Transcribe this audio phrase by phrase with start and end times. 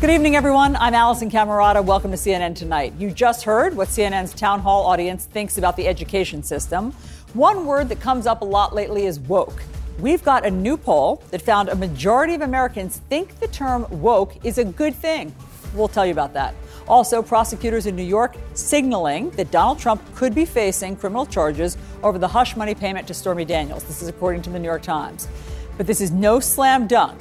[0.00, 0.76] Good evening, everyone.
[0.76, 1.84] I'm Alisyn Camerota.
[1.84, 2.94] Welcome to CNN Tonight.
[3.00, 6.92] You just heard what CNN's town hall audience thinks about the education system.
[7.34, 9.60] One word that comes up a lot lately is woke.
[9.98, 14.36] We've got a new poll that found a majority of Americans think the term woke
[14.44, 15.34] is a good thing.
[15.74, 16.54] We'll tell you about that.
[16.86, 22.20] Also, prosecutors in New York signaling that Donald Trump could be facing criminal charges over
[22.20, 23.82] the hush money payment to Stormy Daniels.
[23.82, 25.26] This is according to the New York Times.
[25.76, 27.18] But this is no slam dunk.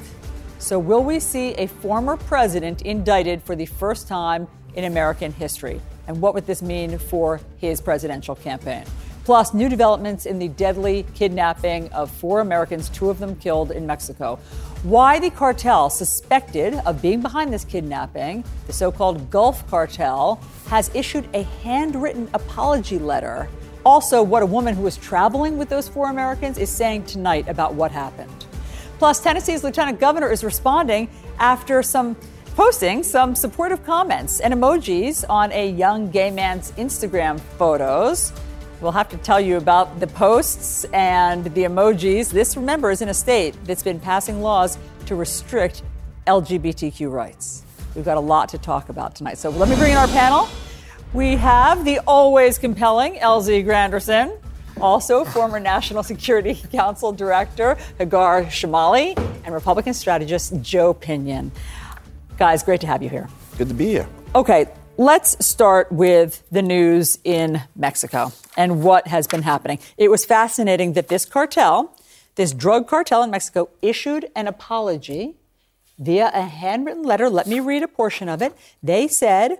[0.59, 5.80] So, will we see a former president indicted for the first time in American history?
[6.08, 8.83] And what would this mean for his presidential campaign?
[9.23, 13.85] Plus, new developments in the deadly kidnapping of four Americans, two of them killed in
[13.85, 14.39] Mexico.
[14.83, 20.89] Why the cartel suspected of being behind this kidnapping, the so called Gulf Cartel, has
[20.95, 23.50] issued a handwritten apology letter.
[23.85, 27.73] Also, what a woman who was traveling with those four Americans is saying tonight about
[27.73, 28.47] what happened.
[28.98, 31.09] Plus, Tennessee's lieutenant governor is responding
[31.40, 32.16] after some
[32.56, 38.34] posting some supportive comments and emojis on a young gay man's Instagram photos.
[38.81, 42.31] We'll have to tell you about the posts and the emojis.
[42.31, 45.84] This, remember, is in a state that's been passing laws to restrict
[46.25, 47.64] LGBTQ rights.
[47.94, 49.38] We've got a lot to talk about tonight.
[49.38, 50.50] So let me bring in our panel.
[51.14, 54.36] We have the always compelling LZ Granderson
[54.81, 61.52] also former National Security Council Director Hagar Chemali, and Republican strategist Joe Pinion.
[62.38, 63.28] Guys, great to have you here.
[63.57, 64.07] Good to be here.
[64.35, 69.79] Okay, let's start with the news in Mexico and what has been happening.
[69.97, 71.96] It was fascinating that this cartel,
[72.35, 75.35] this drug cartel in Mexico, issued an apology
[75.97, 77.29] via a handwritten letter.
[77.29, 78.53] Let me read a portion of it.
[78.84, 79.57] They said,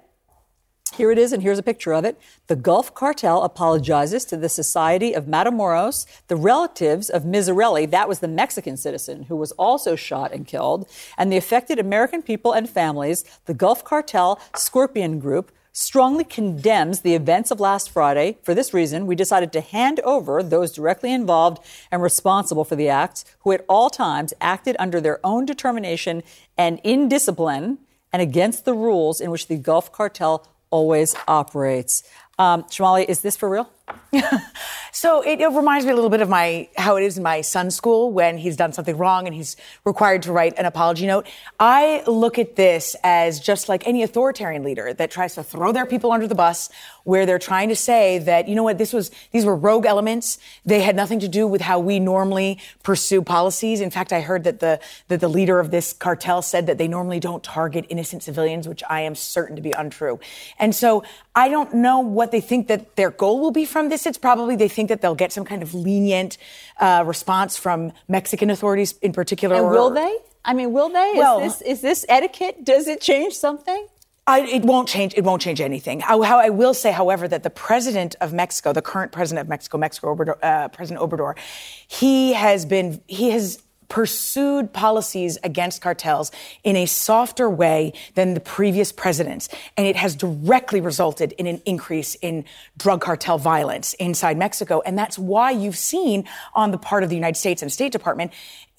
[0.96, 2.20] here it is, and here's a picture of it.
[2.48, 8.20] The Gulf Cartel apologizes to the Society of Matamoros, the relatives of Mizarelli, that was
[8.20, 10.88] the Mexican citizen who was also shot and killed,
[11.18, 13.24] and the affected American people and families.
[13.46, 18.38] The Gulf Cartel Scorpion Group strongly condemns the events of last Friday.
[18.42, 22.90] For this reason, we decided to hand over those directly involved and responsible for the
[22.90, 26.24] acts, who at all times acted under their own determination
[26.58, 27.78] and in discipline
[28.12, 32.04] and against the rules in which the Gulf Cartel always operates.
[32.40, 33.70] Um, Chemali, is this for real?
[34.92, 37.42] so it, it, reminds me a little bit of my how it is in my
[37.42, 39.56] son's school when he's done something wrong and he's
[39.86, 41.28] required to write an apology note.
[41.60, 45.86] I look at this as just like any authoritarian leader that tries to throw their
[45.86, 46.70] people under the bus
[47.08, 50.40] where they're trying to say that, you know what, this was, these were rogue elements.
[50.66, 53.80] They had nothing to do with how we normally pursue policies.
[53.80, 56.88] In fact, I heard that the, that the leader of this cartel said that they
[56.90, 60.20] normally don't target innocent civilians, which I am certain to be untrue.
[60.60, 64.06] And so I don't know what they think that their goal will be from this.
[64.06, 66.38] It's probably they think that they'll get some kind of lenient
[66.80, 69.56] uh, response from Mexican authorities in particular.
[69.56, 70.18] And will they?
[70.44, 71.14] I mean, will they?
[71.16, 72.64] Well, is this, is this etiquette?
[72.64, 73.88] Does it change something?
[74.28, 75.14] I, it won't change.
[75.16, 76.02] It won't change anything.
[76.02, 79.50] How, how, I will say, however, that the president of Mexico, the current president of
[79.50, 81.36] Mexico, Mexico Obrador, uh, President Obrador,
[81.88, 86.32] he has been he has pursued policies against cartels
[86.64, 89.50] in a softer way than the previous presidents.
[89.78, 92.46] And it has directly resulted in an increase in
[92.78, 94.82] drug cartel violence inside Mexico.
[94.86, 98.32] And that's why you've seen on the part of the United States and State Department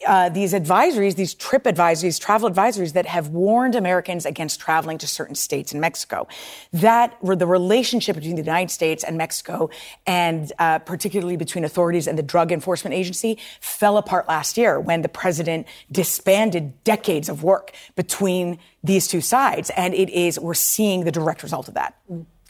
[0.06, 5.09] uh, these advisories, these trip advisories, travel advisories that have warned Americans against traveling to
[5.09, 6.28] certain states in Mexico.
[6.72, 9.70] That the relationship between the United States and Mexico,
[10.06, 15.02] and uh, particularly between authorities and the Drug Enforcement Agency, fell apart last year when
[15.02, 21.05] the president disbanded decades of work between these two sides, and it is we're seeing
[21.05, 21.96] the direct result of that.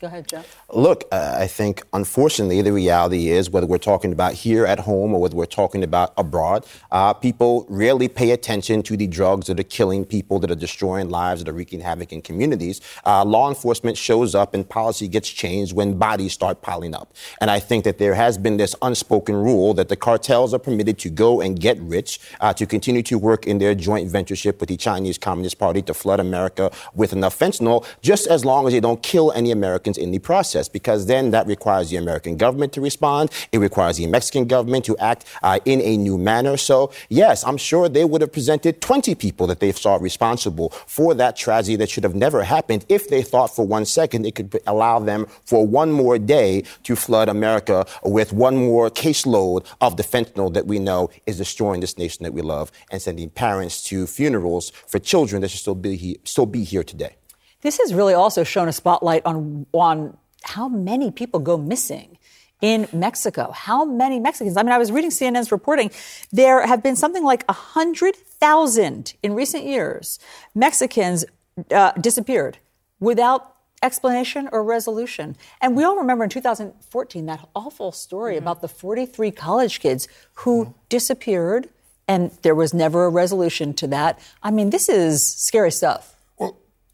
[0.00, 0.64] Go ahead, Jeff.
[0.72, 5.12] Look, uh, I think unfortunately the reality is whether we're talking about here at home
[5.12, 9.58] or whether we're talking about abroad, uh, people rarely pay attention to the drugs that
[9.58, 12.80] are killing people, that are destroying lives, that are wreaking havoc in communities.
[13.04, 17.12] Uh, law enforcement shows up and policy gets changed when bodies start piling up.
[17.40, 20.98] And I think that there has been this unspoken rule that the cartels are permitted
[21.00, 24.68] to go and get rich, uh, to continue to work in their joint ventureship with
[24.68, 28.80] the Chinese Communist Party to flood America with enough fentanyl, just as long as they
[28.80, 32.81] don't kill any Americans In the process, because then that requires the American government to
[32.81, 33.31] respond.
[33.52, 36.56] It requires the Mexican government to act uh, in a new manner.
[36.56, 41.14] So, yes, I'm sure they would have presented 20 people that they saw responsible for
[41.14, 44.58] that tragedy that should have never happened if they thought for one second it could
[44.67, 50.02] allow them for one more day to flood America with one more caseload of the
[50.02, 54.06] fentanyl that we know is destroying this nation that we love and sending parents to
[54.06, 57.14] funerals for children that should still be, still be here today.
[57.62, 62.19] This has really also shown a spotlight on, on how many people go missing
[62.60, 63.52] in Mexico.
[63.52, 64.56] How many Mexicans?
[64.56, 65.90] I mean, I was reading CNN's reporting.
[66.32, 70.19] There have been something like 100,000 in recent years
[70.55, 71.25] Mexicans
[71.70, 72.58] uh, disappeared
[73.00, 75.37] without explanation or resolution.
[75.60, 78.44] And we all remember in 2014 that awful story mm-hmm.
[78.44, 80.72] about the 43 college kids who mm-hmm.
[80.88, 81.69] disappeared
[82.08, 84.19] and there was never a resolution to that.
[84.43, 86.18] I mean, this is scary stuff.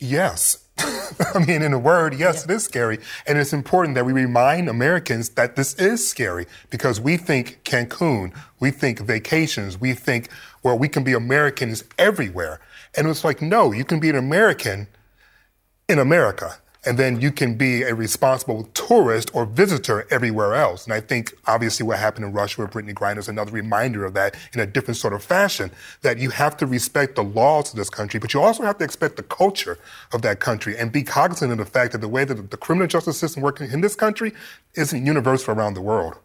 [0.04, 0.58] Yes.
[1.34, 2.52] I mean, in a word, yes, yeah.
[2.52, 2.98] it is scary.
[3.26, 8.36] And it's important that we remind Americans that this is scary because we think Cancun,
[8.60, 10.28] we think vacations, we think,
[10.62, 12.60] well, we can be Americans everywhere.
[12.96, 14.88] And it's like, no, you can be an American
[15.88, 20.84] in America and then you can be a responsible tourist or visitor everywhere else.
[20.84, 24.14] And I think obviously what happened in Russia with Brittney Griner is another reminder of
[24.14, 25.70] that in a different sort of fashion,
[26.02, 28.84] that you have to respect the laws of this country, but you also have to
[28.84, 29.78] expect the culture
[30.12, 32.86] of that country and be cognizant of the fact that the way that the criminal
[32.86, 34.32] justice system works in this country
[34.74, 36.16] isn't universal around the world.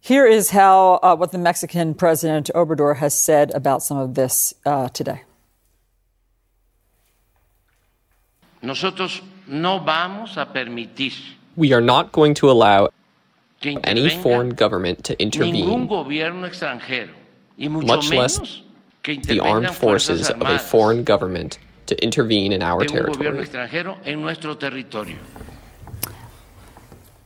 [0.00, 4.54] Here is how uh, what the Mexican President Obrador has said about some of this
[4.64, 5.22] uh, today.
[8.62, 11.12] Nosotros no vamos a permitir.
[11.56, 12.90] We are not going to allow
[13.62, 15.88] any foreign government to intervene,
[17.58, 18.62] much less
[19.04, 23.46] the armed forces of a foreign government to intervene in our territory.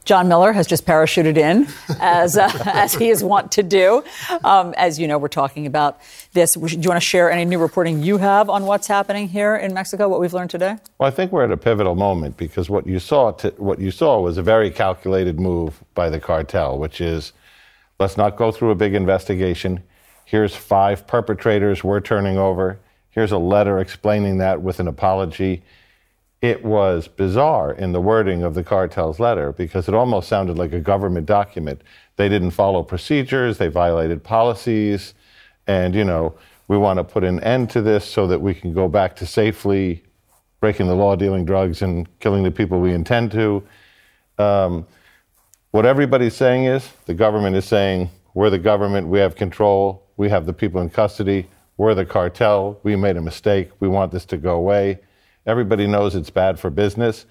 [0.05, 1.67] John Miller has just parachuted in,
[1.99, 4.05] as uh, as he is wont to do.
[4.45, 5.99] Um, as you know, we're talking about
[6.33, 6.55] this.
[6.55, 9.73] Do you want to share any new reporting you have on what's happening here in
[9.73, 10.09] Mexico?
[10.09, 10.77] What we've learned today?
[10.99, 13.91] Well, I think we're at a pivotal moment because what you saw t- what you
[13.91, 17.33] saw was a very calculated move by the cartel, which is
[17.99, 19.83] let's not go through a big investigation.
[20.27, 22.79] Here's five perpetrators we're turning over.
[23.11, 25.62] Here's a letter explaining that with an apology
[26.44, 30.75] it was bizarre in the wording of the cartel's letter because it almost sounded like
[30.75, 31.81] a government document.
[32.17, 35.14] They didn't follow procedures, they violated policies,
[35.67, 36.35] and, you know,
[36.69, 39.26] we want to put an end to this so that we can go back to
[39.26, 40.05] safely
[40.61, 43.67] breaking the law, dealing drugs, and killing the people we intend to.
[44.37, 44.87] Um,
[45.70, 50.29] what everybody's saying is the government is saying, we're the government, we have control, we
[50.29, 51.49] have the people in custody,
[51.79, 54.99] we're the cartel, we made a mistake, we want this to go away.
[55.46, 57.26] Everybody knows it's bad for business.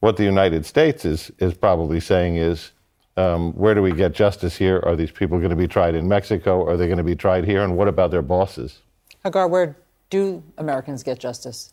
[0.00, 2.72] What the United States is, is probably saying is,
[3.16, 4.80] um, where do we get justice here?
[4.84, 6.66] Are these people going to be tried in Mexico?
[6.68, 7.62] Are they going to be tried here?
[7.62, 8.80] And what about their bosses?
[9.22, 9.76] Hagar, where
[10.10, 11.72] do Americans get justice?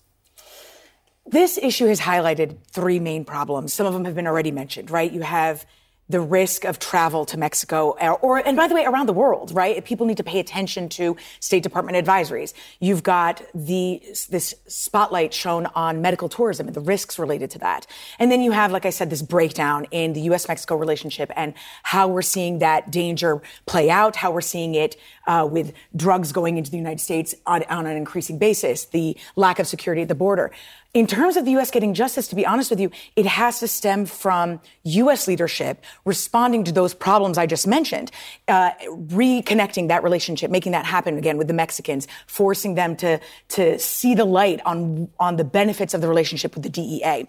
[1.25, 3.73] This issue has highlighted three main problems.
[3.73, 5.11] Some of them have been already mentioned, right?
[5.11, 5.65] You have
[6.11, 9.51] the risk of travel to Mexico or, or, and by the way, around the world,
[9.53, 9.83] right?
[9.83, 12.53] People need to pay attention to State Department advisories.
[12.79, 17.87] You've got the, this spotlight shown on medical tourism and the risks related to that.
[18.19, 21.53] And then you have, like I said, this breakdown in the U.S.-Mexico relationship and
[21.83, 26.57] how we're seeing that danger play out, how we're seeing it uh, with drugs going
[26.57, 30.15] into the United States on, on an increasing basis, the lack of security at the
[30.15, 30.51] border.
[30.93, 31.71] In terms of the U.S.
[31.71, 35.25] getting justice, to be honest with you, it has to stem from U.S.
[35.25, 38.11] leadership responding to those problems I just mentioned,
[38.49, 43.79] uh, reconnecting that relationship, making that happen again with the Mexicans, forcing them to to
[43.79, 47.25] see the light on on the benefits of the relationship with the DEA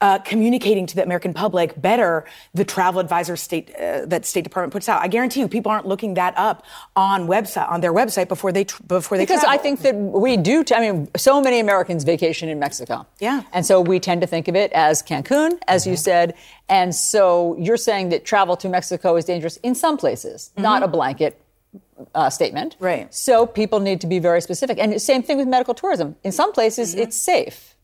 [0.00, 4.72] uh, communicating to the American public better the travel advisor state uh, that State Department
[4.72, 5.02] puts out.
[5.02, 6.64] I guarantee you, people aren't looking that up
[6.96, 9.58] on website on their website before they tr- before they because travel.
[9.58, 10.64] I think that we do.
[10.64, 13.06] T- I mean, so many Americans vacation in Mexico.
[13.18, 15.90] Yeah, and so we tend to think of it as Cancun, as mm-hmm.
[15.90, 16.34] you said.
[16.68, 20.62] And so you're saying that travel to Mexico is dangerous in some places, mm-hmm.
[20.62, 21.42] not a blanket
[22.14, 22.76] uh, statement.
[22.78, 23.12] Right.
[23.14, 24.78] So people need to be very specific.
[24.78, 26.16] And same thing with medical tourism.
[26.22, 27.02] In some places, mm-hmm.
[27.02, 27.74] it's safe.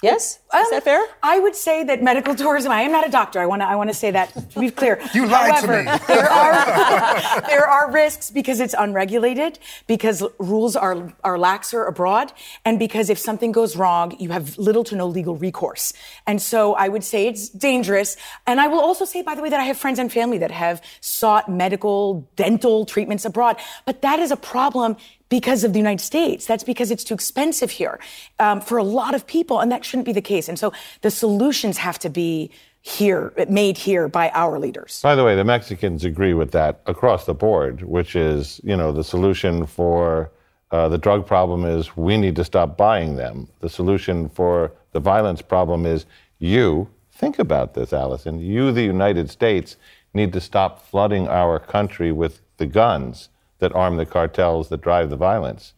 [0.00, 1.04] Yes, um, is that fair?
[1.24, 2.70] I would say that medical tourism.
[2.70, 3.40] I am not a doctor.
[3.40, 3.66] I want to.
[3.66, 5.00] I want to say that to be clear.
[5.14, 5.98] you lied However, to me.
[6.06, 12.32] there are there are risks because it's unregulated, because rules are are laxer abroad,
[12.64, 15.92] and because if something goes wrong, you have little to no legal recourse.
[16.28, 18.16] And so I would say it's dangerous.
[18.46, 20.52] And I will also say, by the way, that I have friends and family that
[20.52, 24.96] have sought medical, dental treatments abroad, but that is a problem
[25.28, 26.46] because of the United States.
[26.46, 28.00] That's because it's too expensive here
[28.38, 30.48] um, for a lot of people, and that shouldn't be the case.
[30.48, 35.00] And so the solutions have to be here, made here by our leaders.
[35.02, 38.92] By the way, the Mexicans agree with that across the board, which is, you know,
[38.92, 40.30] the solution for
[40.70, 43.48] uh, the drug problem is we need to stop buying them.
[43.60, 46.06] The solution for the violence problem is
[46.38, 49.76] you, think about this, Alisyn, you, the United States,
[50.14, 53.28] need to stop flooding our country with the guns
[53.58, 55.72] that arm the cartels that drive the violence.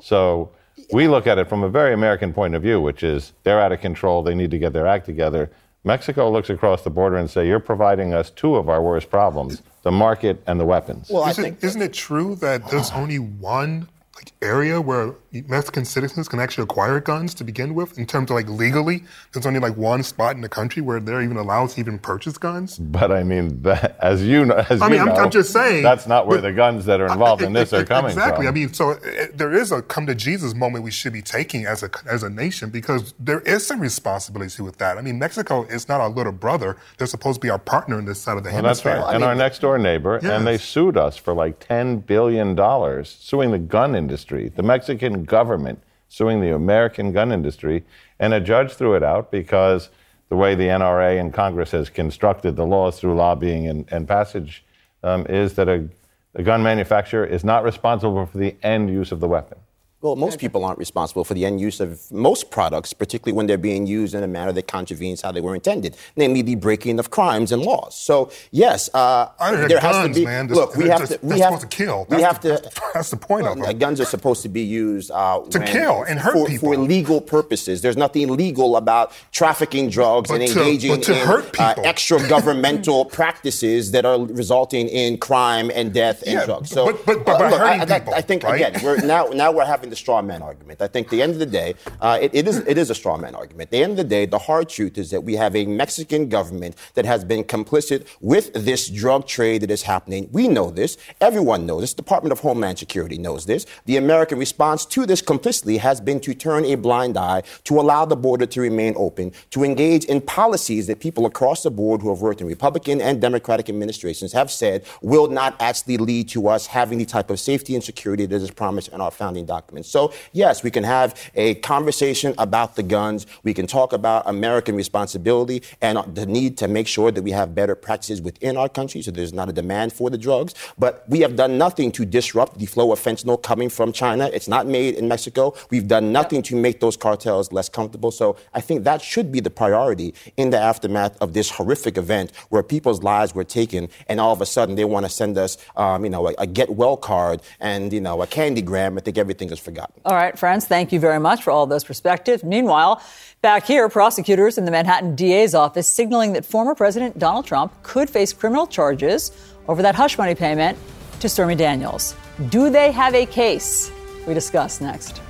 [0.00, 0.50] So
[0.92, 3.72] we look at it from a very American point of view, which is they're out
[3.72, 5.50] of control, they need to get their act together.
[5.84, 9.62] Mexico looks across the border and say, "You're providing us two of our worst problems:
[9.82, 13.88] the market and the weapons." Well, isn't, think, isn't it true that there's only one
[14.16, 15.14] like area where
[15.46, 19.44] Mexican citizens can actually acquire guns to begin with in terms of like legally there's
[19.44, 22.78] only like one spot in the country where they're even allowed to even purchase guns
[22.78, 25.82] but i mean that, as you know as i mean I'm, know, I'm, just saying
[25.82, 28.18] that's not where the guns that are involved in this are coming from.
[28.18, 28.54] exactly from.
[28.54, 31.66] i mean so it, there is a come to jesus moment we should be taking
[31.66, 35.64] as a as a nation because there is some responsibility with that i mean mexico
[35.64, 38.44] is not our little brother they're supposed to be our partner in this side of
[38.44, 40.32] the well, hemisphere that's right and mean, our next door neighbor yes.
[40.32, 45.24] and they sued us for like 10 billion dollars suing the gun industry the mexican
[45.24, 47.84] government suing the American gun industry,
[48.18, 49.90] and a judge threw it out because
[50.28, 54.64] the way the NRA and Congress has constructed the laws through lobbying and, and passage
[55.02, 55.88] um, is that a,
[56.34, 59.58] a gun manufacturer is not responsible for the end use of the weapon.
[60.06, 63.58] Well, most people aren't responsible for the end use of most products, particularly when they're
[63.58, 67.10] being used in a manner that contravenes how they were intended, namely the breaking of
[67.10, 67.96] crimes and laws.
[67.96, 70.24] So, yes, uh, there guns, has to be.
[70.24, 70.46] Man.
[70.46, 71.18] Look, we have to.
[71.22, 72.06] We have to kill.
[72.08, 72.70] That's we have the, to.
[72.94, 73.80] That's the point well, of it.
[73.80, 76.78] Guns are supposed to be used uh, to when, kill and hurt for, people for
[76.78, 77.82] legal purposes.
[77.82, 81.10] There's nothing legal about trafficking drugs but and to, engaging in
[81.58, 86.70] uh, extra governmental practices that are resulting in crime and death and yeah, drugs.
[86.70, 88.54] So, but, but, but uh, look, I, people, I, think right?
[88.54, 90.80] again, we're now now we're having the straw man argument.
[90.82, 93.16] I think the end of the day, uh, it, it, is, it is a straw
[93.16, 93.70] man argument.
[93.70, 96.76] the end of the day, the hard truth is that we have a Mexican government
[96.94, 100.28] that has been complicit with this drug trade that is happening.
[100.32, 100.96] We know this.
[101.20, 101.94] Everyone knows this.
[101.94, 103.66] Department of Homeland Security knows this.
[103.86, 108.04] The American response to this complicity has been to turn a blind eye, to allow
[108.04, 112.10] the border to remain open, to engage in policies that people across the board who
[112.10, 116.66] have worked in Republican and Democratic administrations have said will not actually lead to us
[116.66, 119.90] having the type of safety and security that is promised in our founding documents.
[119.90, 123.26] So, yes, we can have a conversation about the guns.
[123.42, 127.54] We can talk about American responsibility and the need to make sure that we have
[127.54, 130.54] better practices within our country so there's not a demand for the drugs.
[130.78, 134.30] But we have done nothing to disrupt the flow of fentanyl coming from China.
[134.32, 135.54] It's not made in Mexico.
[135.70, 138.10] We've done nothing to make those cartels less comfortable.
[138.10, 142.32] So I think that should be the priority in the aftermath of this horrific event
[142.48, 145.58] where people's lives were taken and all of a sudden they want to send us,
[145.76, 149.18] um, you know, a, a get well card and, you know, a candy gram think
[149.18, 150.00] everything is forgotten.
[150.06, 150.64] All right, friends.
[150.64, 152.42] Thank you very much for all those perspectives.
[152.42, 153.02] Meanwhile,
[153.42, 158.08] back here, prosecutors in the Manhattan DA's office signaling that former President Donald Trump could
[158.08, 159.30] face criminal charges
[159.68, 160.78] over that hush money payment
[161.20, 162.14] to Stormy Daniels.
[162.48, 163.90] Do they have a case?
[164.26, 165.20] We discuss next.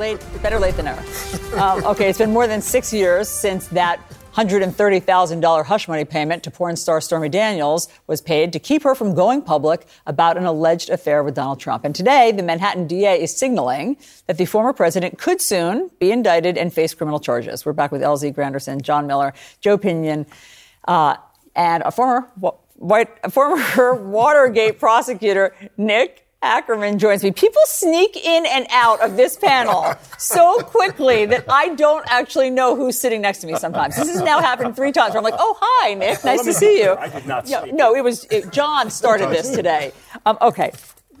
[0.00, 1.04] Late, better late than never.
[1.50, 4.00] Um, okay, it's been more than six years since that
[4.34, 9.14] $130,000 hush money payment to porn star Stormy Daniels was paid to keep her from
[9.14, 11.84] going public about an alleged affair with Donald Trump.
[11.84, 13.96] And today, the Manhattan DA is signaling
[14.28, 17.66] that the former president could soon be indicted and face criminal charges.
[17.66, 20.24] We're back with LZ Granderson, John Miller, Joe Pinion,
[20.86, 21.16] uh,
[21.56, 22.20] and a former
[22.76, 27.32] white, a former Watergate prosecutor, Nick Ackerman joins me.
[27.32, 32.74] People sneak in and out of this panel so quickly that I don't actually know
[32.74, 33.96] who's sitting next to me sometimes.
[33.96, 36.24] This has now happened three times where I'm like, oh, hi, Nick.
[36.24, 36.92] Nice to see you.
[36.92, 39.92] I did not no, no, it was it, John started this today.
[40.24, 40.72] Um, okay,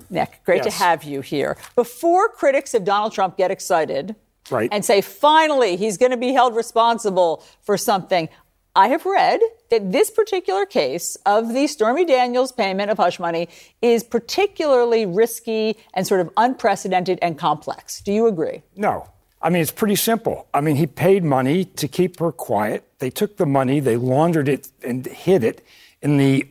[0.08, 0.76] Nick, great yes.
[0.76, 1.58] to have you here.
[1.76, 4.16] Before critics of Donald Trump get excited
[4.50, 4.68] right.
[4.72, 8.28] and say, finally, he's going to be held responsible for something,
[8.76, 13.48] I have read that this particular case of the Stormy Daniels payment of hush money
[13.82, 18.00] is particularly risky and sort of unprecedented and complex.
[18.00, 18.62] Do you agree?
[18.76, 19.08] No.
[19.42, 20.46] I mean, it's pretty simple.
[20.54, 22.84] I mean, he paid money to keep her quiet.
[22.98, 25.64] They took the money, they laundered it and hid it
[26.02, 26.46] in the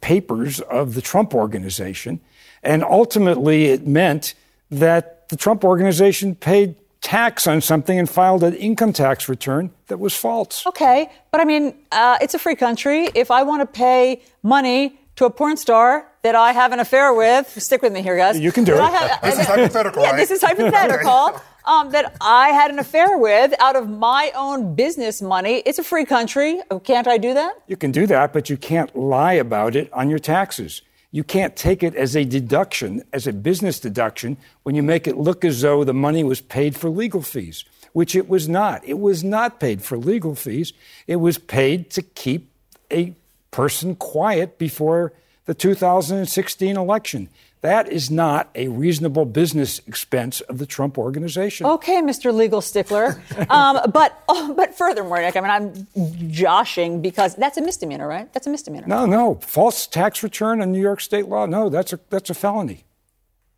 [0.00, 2.20] papers of the Trump organization.
[2.62, 4.34] And ultimately, it meant
[4.70, 10.00] that the Trump organization paid tax on something and filed an income tax return that
[10.00, 10.66] was false.
[10.66, 13.10] Okay, but I mean, uh, it's a free country.
[13.14, 17.12] If I want to pay money to a porn star that I have an affair
[17.12, 18.40] with, stick with me here, guys.
[18.40, 18.80] You can do it.
[18.80, 20.02] Have, this is hypothetical.
[20.02, 20.16] Yeah, right?
[20.16, 21.40] this is hypothetical.
[21.66, 25.62] Um, that I had an affair with out of my own business money.
[25.64, 26.60] It's a free country.
[26.82, 27.54] Can't I do that?
[27.66, 30.82] You can do that, but you can't lie about it on your taxes.
[31.14, 35.16] You can't take it as a deduction, as a business deduction, when you make it
[35.16, 38.84] look as though the money was paid for legal fees, which it was not.
[38.84, 40.72] It was not paid for legal fees.
[41.06, 42.50] It was paid to keep
[42.90, 43.14] a
[43.52, 45.12] person quiet before
[45.44, 47.28] the 2016 election.
[47.64, 51.64] That is not a reasonable business expense of the Trump organization.
[51.64, 52.30] Okay, Mr.
[52.30, 53.22] Legal Stickler.
[53.48, 55.50] um, but oh, but furthermore, Nick, I mean,
[55.96, 58.30] I'm joshing because that's a misdemeanor, right?
[58.34, 58.86] That's a misdemeanor.
[58.86, 61.46] No, no, false tax return in New York State law.
[61.46, 62.84] No, that's a that's a felony.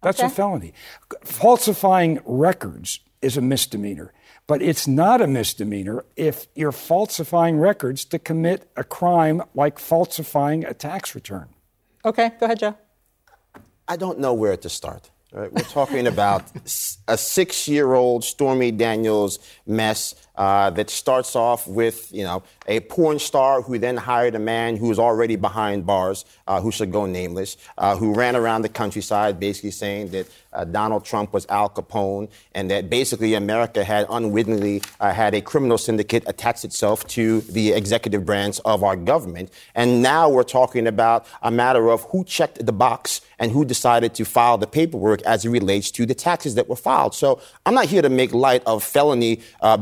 [0.02, 0.28] That's Okay.
[0.28, 0.72] a felony.
[1.24, 4.12] Falsifying records is a misdemeanor,
[4.46, 10.64] but it's not a misdemeanor if you're falsifying records to commit a crime like falsifying
[10.64, 11.48] a tax return.
[12.04, 12.76] Okay, go ahead, Joe.
[13.88, 15.10] I don't know where to start.
[15.32, 16.44] We're talking about
[17.08, 23.62] a six-year-old Stormy Daniels mess uh, that starts off with, you know, a porn star
[23.62, 27.56] who then hired a man who was already behind bars, uh, who should go nameless,
[27.78, 32.28] uh, who ran around the countryside basically saying that uh, Donald Trump was Al Capone
[32.54, 37.72] and that basically America had unwittingly uh, had a criminal syndicate attach itself to the
[37.72, 39.50] executive branch of our government.
[39.74, 44.14] And now we're talking about a matter of who checked the box and who decided
[44.14, 47.14] to file the paperwork as it relates to the taxes that were filed.
[47.14, 49.76] So I'm not here to make light of felony uh,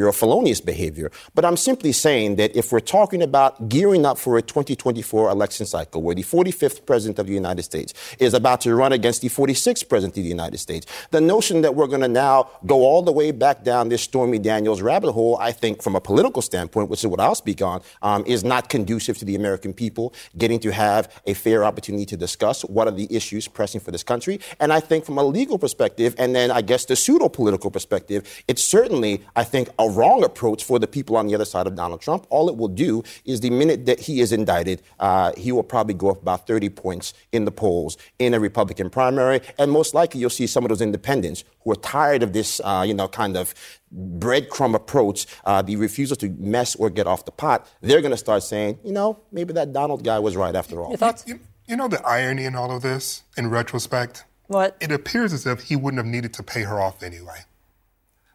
[0.00, 4.18] behavior or felonious behavior, but I'm simply saying that if we're talking about gearing up
[4.18, 8.60] for a 2024 election cycle where the 45th president of the United States is about
[8.62, 12.00] to run against the 46th president of the United States, the notion that we're going
[12.00, 15.82] to now go all the way back down this Stormy Daniels rabbit hole, I think
[15.82, 19.24] from a political standpoint, which is what I'll speak on, um, is not conducive to
[19.24, 23.48] the American people getting to have a fair opportunity to discuss what are the issues
[23.48, 24.40] pressing for this country.
[24.60, 28.20] And I think from a legal perspective, and then I guess the pseudo political perspective,
[28.48, 31.74] it's certainly, I think, a wrong approach for the people on the other side of
[31.74, 32.26] Donald Trump.
[32.30, 35.94] All it will do is the minute that he is indicted, uh, he will probably
[35.94, 39.40] go up about 30 points in the polls in a Republican primary.
[39.58, 42.84] And most likely you'll see some of those independents who are tired of this, uh,
[42.86, 43.54] you know, kind of
[43.94, 47.68] breadcrumb approach, uh, the refusal to mess or get off the pot.
[47.80, 50.90] They're going to start saying, you know, maybe that Donald guy was right after all.
[50.90, 51.24] Your thoughts?
[51.26, 54.24] You, you know the irony in all of this, in retrospect?
[54.46, 54.76] What?
[54.80, 57.44] It appears as if he wouldn't have needed to pay her off anyway.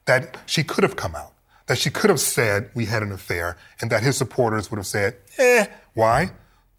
[0.05, 1.33] That she could have come out,
[1.67, 4.88] that she could have said we had an affair, and that his supporters would have
[4.88, 6.32] said, eh, why?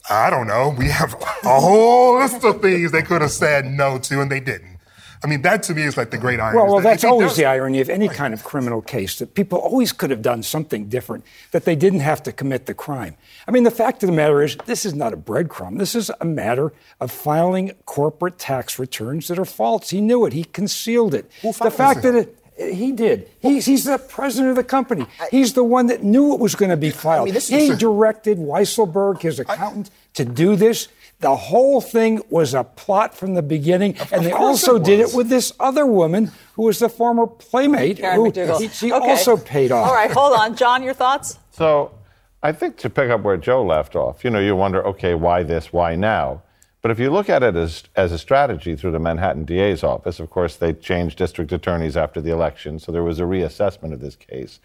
[0.08, 0.74] I don't know.
[0.76, 4.40] We have a whole list of things they could have said no to, and they
[4.40, 4.76] didn't.
[5.24, 6.56] I mean, that to me is like the great irony.
[6.56, 9.34] Well, well, that that's always does- the irony of any kind of criminal case that
[9.34, 13.16] people always could have done something different, that they didn't have to commit the crime.
[13.48, 15.78] I mean, the fact of the matter is, this is not a breadcrumb.
[15.78, 19.90] This is a matter of filing corporate tax returns that are false.
[19.90, 20.32] He knew it.
[20.32, 21.30] He concealed it.
[21.42, 22.02] the fact it?
[22.02, 22.35] that it.
[22.58, 23.28] He did.
[23.40, 25.06] He's, he's the president of the company.
[25.30, 27.28] He's the one that knew it was going to be filed.
[27.30, 30.88] this he is- directed Weisselberg, his accountant, to do this.
[31.20, 35.00] The whole thing was a plot from the beginning, and they course also it did
[35.00, 38.60] it with this other woman who was the former playmate Karen who McDougal.
[38.60, 39.10] he- she Okay.
[39.10, 39.88] also paid off.
[39.88, 40.56] All right, hold on.
[40.56, 41.38] John, your thoughts?
[41.52, 41.92] So
[42.42, 45.42] I think to pick up where Joe left off, you know, you wonder, okay, why
[45.42, 46.42] this, why now?
[46.86, 50.20] But if you look at it as, as a strategy through the Manhattan DA's office,
[50.20, 53.98] of course, they changed district attorneys after the election, so there was a reassessment of
[53.98, 54.60] this case.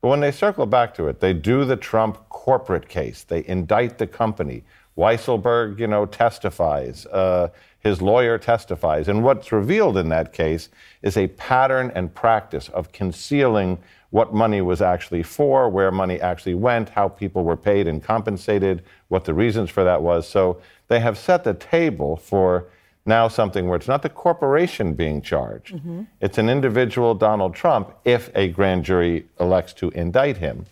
[0.00, 3.24] But when they circle back to it, they do the Trump corporate case.
[3.24, 4.62] They indict the company.
[4.96, 7.06] Weisselberg, you know, testifies.
[7.06, 7.48] Uh,
[7.80, 9.08] his lawyer testifies.
[9.08, 10.68] And what's revealed in that case
[11.02, 13.78] is a pattern and practice of concealing
[14.10, 18.84] what money was actually for, where money actually went, how people were paid and compensated,
[19.08, 20.28] what the reasons for that was.
[20.28, 22.66] So they have set the table for
[23.06, 25.78] now something where it's not the corporation being charged,
[26.20, 30.64] it's an individual Donald Trump if a grand jury elects to indict him.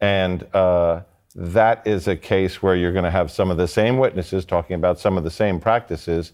[0.00, 1.02] And uh,
[1.34, 4.74] that is a case where you're going to have some of the same witnesses talking
[4.74, 6.32] about some of the same practices.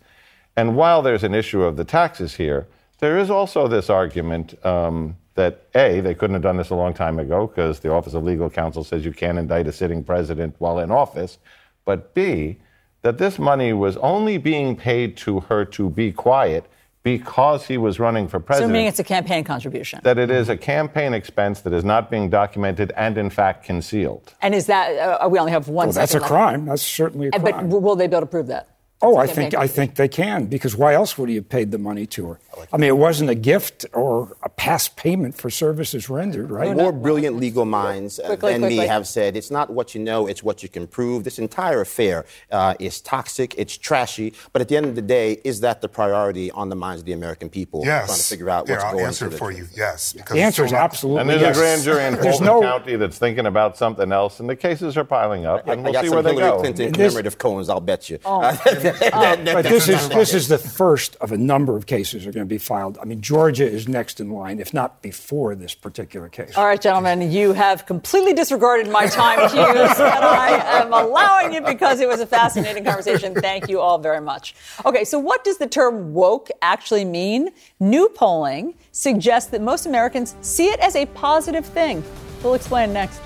[0.57, 2.67] And while there's an issue of the taxes here,
[2.99, 6.95] there is also this argument um, that A, they couldn't have done this a long
[6.95, 10.57] time ago because the Office of Legal Counsel says you can't indict a sitting president
[10.59, 11.39] while in office.
[11.85, 12.59] But B,
[13.03, 16.67] that this money was only being paid to her to be quiet
[17.03, 18.73] because he was running for president.
[18.73, 20.01] Assuming it's a campaign contribution.
[20.03, 24.35] That it is a campaign expense that is not being documented and, in fact, concealed.
[24.43, 26.29] And is that, uh, we only have one well, That's a left.
[26.29, 26.67] crime.
[26.67, 27.71] That's certainly a crime.
[27.71, 28.69] But will they be able to prove that?
[29.01, 31.79] Oh, I think I think they can because why else would he have paid the
[31.79, 32.41] money to her?
[32.73, 36.75] I mean, it wasn't a gift or a past payment for services rendered, right?
[36.77, 38.79] More brilliant legal minds uh, Quickly, than quickly.
[38.81, 41.23] me have said it's not what you know, it's what you can prove.
[41.23, 45.41] This entire affair uh, is toxic, it's trashy, but at the end of the day,
[45.45, 47.83] is that the priority on the minds of the American people?
[47.85, 48.07] Yes.
[48.07, 49.69] Trying to figure out what's Here, I'll going answer for you.
[49.77, 50.13] Yes.
[50.13, 51.57] Because The answer it's is so- absolutely And there's yes.
[51.57, 54.57] a grand jury in There's Fulton no- County that's thinking about something else, and the
[54.57, 56.59] cases are piling up, I, and we'll got see some where they Hillary go.
[56.59, 58.19] Clinton This- commemorative cones, I'll bet you.
[58.25, 58.41] Oh.
[59.59, 62.47] But this is this is the first of a number of cases that are going
[62.47, 62.99] to be filed.
[63.01, 66.57] I mean, Georgia is next in line, if not before this particular case.
[66.57, 71.65] All right, gentlemen, you have completely disregarded my time cues, and I am allowing it
[71.65, 73.35] because it was a fascinating conversation.
[73.35, 74.55] Thank you all very much.
[74.85, 77.51] Okay, so what does the term woke actually mean?
[77.81, 82.03] New polling suggests that most Americans see it as a positive thing.
[82.43, 83.21] We'll explain next.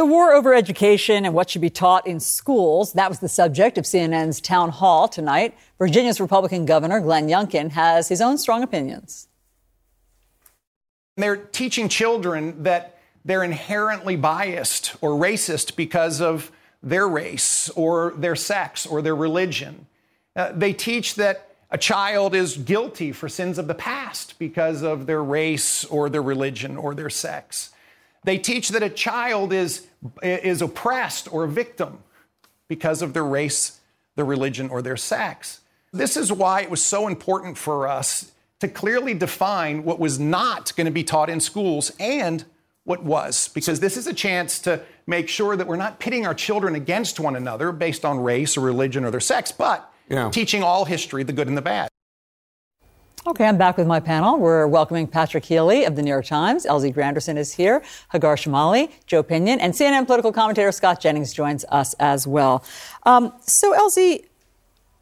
[0.00, 3.76] The war over education and what should be taught in schools, that was the subject
[3.76, 5.54] of CNN's town hall tonight.
[5.78, 9.28] Virginia's Republican Governor Glenn Youngkin has his own strong opinions.
[11.18, 16.50] They're teaching children that they're inherently biased or racist because of
[16.82, 19.86] their race or their sex or their religion.
[20.34, 25.04] Uh, they teach that a child is guilty for sins of the past because of
[25.04, 27.72] their race or their religion or their sex.
[28.24, 29.86] They teach that a child is,
[30.22, 31.98] is oppressed or a victim
[32.68, 33.80] because of their race,
[34.16, 35.60] their religion, or their sex.
[35.92, 38.30] This is why it was so important for us
[38.60, 42.44] to clearly define what was not going to be taught in schools and
[42.84, 46.34] what was, because this is a chance to make sure that we're not pitting our
[46.34, 50.30] children against one another based on race or religion or their sex, but Yeah.
[50.30, 51.89] teaching all history, the good and the bad.
[53.26, 54.38] Okay, I'm back with my panel.
[54.38, 56.64] We're welcoming Patrick Healy of the New York Times.
[56.64, 61.66] LZ Granderson is here, Hagar Chemali, Joe Pinion, and CNN political commentator Scott Jennings joins
[61.68, 62.64] us as well.
[63.02, 64.24] Um, so, LZ,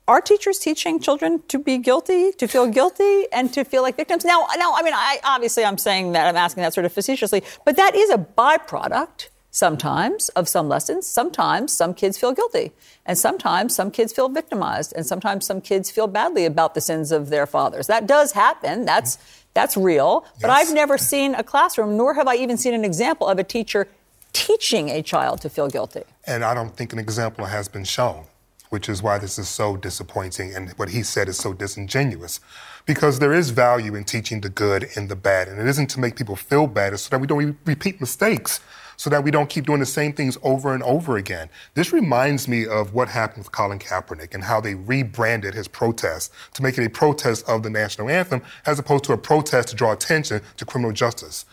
[0.08, 4.24] are teachers teaching children to be guilty, to feel guilty, and to feel like victims?
[4.24, 7.44] Now, now, I mean, I obviously I'm saying that I'm asking that sort of facetiously,
[7.64, 11.06] but that is a byproduct sometimes of some lessons.
[11.06, 12.72] Sometimes some kids feel guilty,
[13.06, 17.12] and sometimes some kids feel victimized, and sometimes some kids feel badly about the sins
[17.12, 17.86] of their fathers.
[17.86, 18.84] That does happen.
[18.84, 19.18] That's
[19.54, 20.24] that's real.
[20.40, 23.44] But I've never seen a classroom, nor have I even seen an example of a
[23.44, 23.88] teacher
[24.32, 26.02] teaching a child to feel guilty.
[26.26, 28.24] And I don't think an example has been shown,
[28.68, 32.40] which is why this is so disappointing and what he said is so disingenuous.
[32.86, 35.48] Because there is value in teaching the good and the bad.
[35.48, 38.00] And it isn't to make people feel bad, it's so that we don't re- repeat
[38.00, 38.60] mistakes,
[38.98, 41.48] so that we don't keep doing the same things over and over again.
[41.72, 46.30] This reminds me of what happened with Colin Kaepernick and how they rebranded his protest
[46.52, 49.74] to make it a protest of the national anthem as opposed to a protest to
[49.74, 51.46] draw attention to criminal justice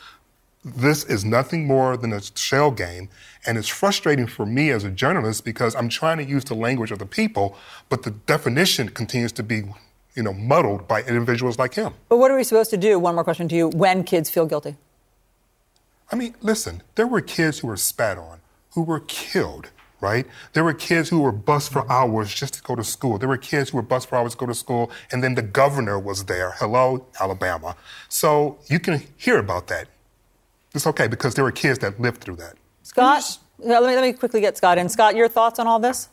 [0.66, 3.10] this is nothing more than a shell game.
[3.46, 6.92] And it's frustrating for me as a journalist because I'm trying to use the language
[6.92, 7.56] of the people,
[7.88, 9.64] but the definition continues to be,
[10.16, 11.94] you know, muddled by individuals like him.
[12.10, 12.98] But what are we supposed to do?
[12.98, 14.76] One more question to you: When kids feel guilty?
[16.12, 18.42] I mean, listen, there were kids who were spat on,
[18.72, 19.70] who were killed,
[20.02, 20.28] right?
[20.54, 23.18] There were kids who were bused for hours just to go to school.
[23.18, 25.42] There were kids who were bused for hours to go to school, and then the
[25.42, 26.52] governor was there.
[26.58, 27.76] Hello, Alabama.
[28.08, 29.88] So you can hear about that.
[30.74, 32.56] It's okay because there were kids that lived through that.
[32.84, 34.90] Scott, let me let me quickly get Scott in.
[34.90, 36.10] Scott, your thoughts on all this?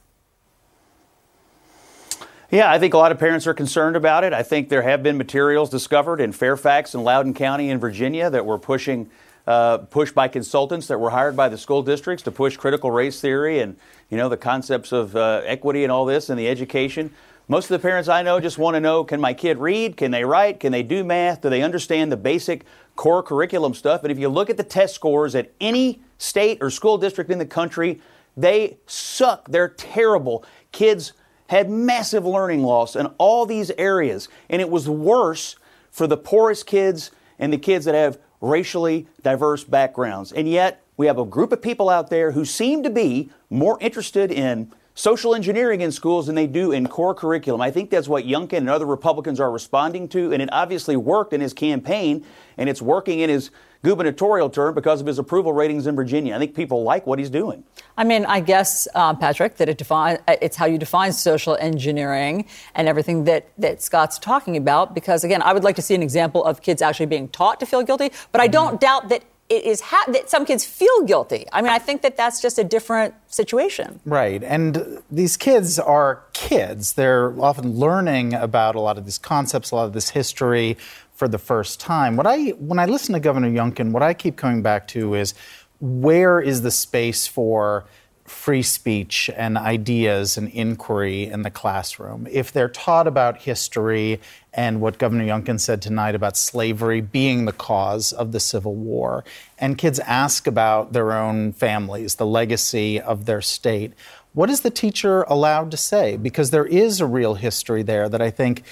[2.51, 4.35] Yeah, I think a lot of parents are concerned about it.
[4.35, 8.45] I think there have been materials discovered in Fairfax and Loudoun County in Virginia that
[8.45, 9.11] were pushing,
[9.47, 13.21] uh, pushed by consultants that were hired by the school districts to push critical race
[13.21, 13.77] theory and
[14.09, 17.11] you know the concepts of uh, equity and all this in the education.
[17.49, 19.97] Most of the parents I know just want to know: Can my kid read?
[19.97, 20.61] Can they write?
[20.61, 21.41] Can they do math?
[21.41, 24.05] Do they understand the basic core curriculum stuff?
[24.05, 27.39] And if you look at the test scores at any state or school district in
[27.39, 28.01] the country,
[28.37, 29.49] they suck.
[29.49, 30.45] They're terrible.
[30.71, 31.13] Kids
[31.49, 35.57] had massive learning loss in all these areas, and it was worse
[35.91, 40.33] for the poorest kids and the kids that have racially diverse backgrounds.
[40.33, 43.79] And yet, we have a group of people out there who seem to be more
[43.81, 47.63] interested in social engineering in schools than they do in core curriculum.
[47.63, 51.33] I think that's what Youngkin and other Republicans are responding to, and it obviously worked
[51.33, 52.27] in his campaign,
[52.59, 53.51] and it's working in his
[53.83, 56.35] gubernatorial term because of his approval ratings in Virginia.
[56.35, 57.65] I think people like what he's doing.
[57.97, 62.47] I mean, I guess, um, Patrick, that it define, it's how you define social engineering
[62.75, 64.95] and everything that, that Scott's talking about.
[64.95, 67.67] Because, again, I would like to see an example of kids actually being taught to
[67.67, 68.11] feel guilty.
[68.31, 71.45] But I don't doubt that it is ha- that some kids feel guilty.
[71.53, 74.01] I mean, I think that that's just a different situation.
[74.07, 74.43] Right.
[74.43, 76.95] And these kids are kids.
[76.95, 80.79] They're often learning about a lot of these concepts, a lot of this history
[81.23, 82.17] for the first time.
[82.17, 85.35] What I when I listen to Governor Youngkin, what I keep coming back to is
[85.79, 87.85] where is the space for
[88.25, 92.27] free speech and ideas and inquiry in the classroom.
[92.29, 94.21] If they're taught about history
[94.53, 99.23] and what Governor Youngkin said tonight about slavery being the cause of the Civil War,
[99.61, 103.93] and kids ask about their own families, the legacy of their state,
[104.33, 106.17] what is the teacher allowed to say?
[106.17, 108.65] Because there is a real history there that I think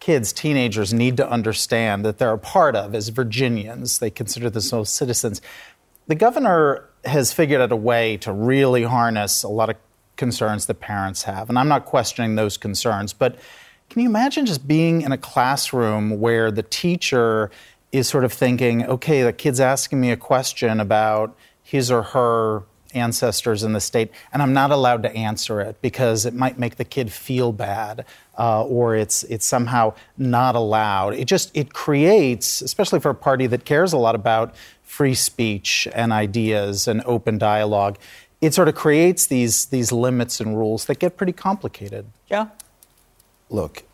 [0.00, 3.98] kids, teenagers need to understand that they're a part of as Virginians.
[3.98, 5.40] They consider themselves citizens.
[6.06, 9.76] The governor has figured out a way to really harness a lot of
[10.16, 11.48] concerns that parents have.
[11.48, 13.36] And I'm not questioning those concerns, but
[13.88, 17.50] can you imagine just being in a classroom where the teacher
[17.92, 22.64] is sort of thinking, okay, the kid's asking me a question about his or her
[22.94, 26.76] ancestors in the state, and I'm not allowed to answer it because it might make
[26.76, 28.04] the kid feel bad,
[28.38, 31.14] uh, or it's it's somehow not allowed.
[31.14, 35.88] It just it creates, especially for a party that cares a lot about free speech
[35.94, 37.98] and ideas and open dialogue,
[38.40, 42.06] it sort of creates these these limits and rules that get pretty complicated.
[42.28, 42.48] Yeah.
[43.48, 43.84] Look,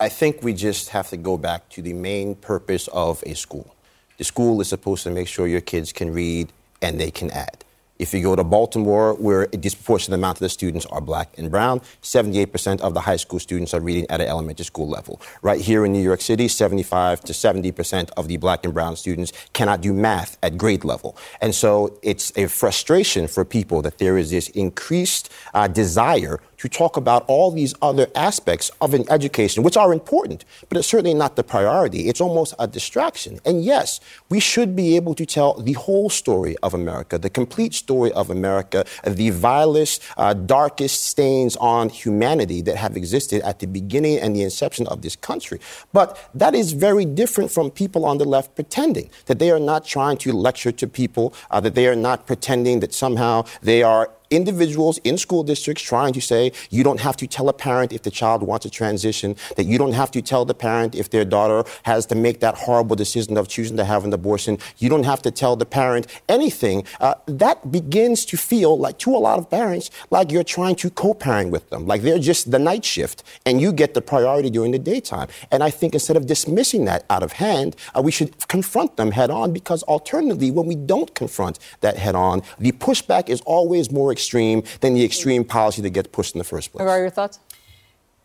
[0.00, 3.74] I think we just have to go back to the main purpose of a school.
[4.16, 7.64] The school is supposed to make sure your kids can read and they can add.
[7.98, 11.50] If you go to Baltimore, where a disproportionate amount of the students are black and
[11.50, 15.20] brown, 78% of the high school students are reading at an elementary school level.
[15.42, 19.32] Right here in New York City, 75 to 70% of the black and brown students
[19.52, 21.16] cannot do math at grade level.
[21.40, 26.68] And so it's a frustration for people that there is this increased uh, desire to
[26.68, 31.14] talk about all these other aspects of an education, which are important, but it's certainly
[31.14, 32.08] not the priority.
[32.08, 33.40] It's almost a distraction.
[33.44, 37.74] And yes, we should be able to tell the whole story of America, the complete
[37.74, 43.66] story of America, the vilest, uh, darkest stains on humanity that have existed at the
[43.66, 45.60] beginning and the inception of this country.
[45.92, 49.84] But that is very different from people on the left pretending that they are not
[49.84, 54.10] trying to lecture to people, uh, that they are not pretending that somehow they are
[54.30, 58.02] individuals in school districts trying to say you don't have to tell a parent if
[58.02, 61.24] the child wants to transition, that you don't have to tell the parent if their
[61.24, 64.58] daughter has to make that horrible decision of choosing to have an abortion.
[64.78, 66.84] You don't have to tell the parent anything.
[67.00, 70.90] Uh, that begins to feel like, to a lot of parents, like you're trying to
[70.90, 74.50] co parent with them, like they're just the night shift and you get the priority
[74.50, 75.28] during the daytime.
[75.50, 79.12] And I think instead of dismissing that out of hand, uh, we should confront them
[79.12, 83.90] head on because alternatively, when we don't confront that head on, the pushback is always
[83.90, 85.48] more extreme than the extreme mm.
[85.48, 86.80] policy that gets pushed in the first place.
[86.84, 87.38] What are your thoughts?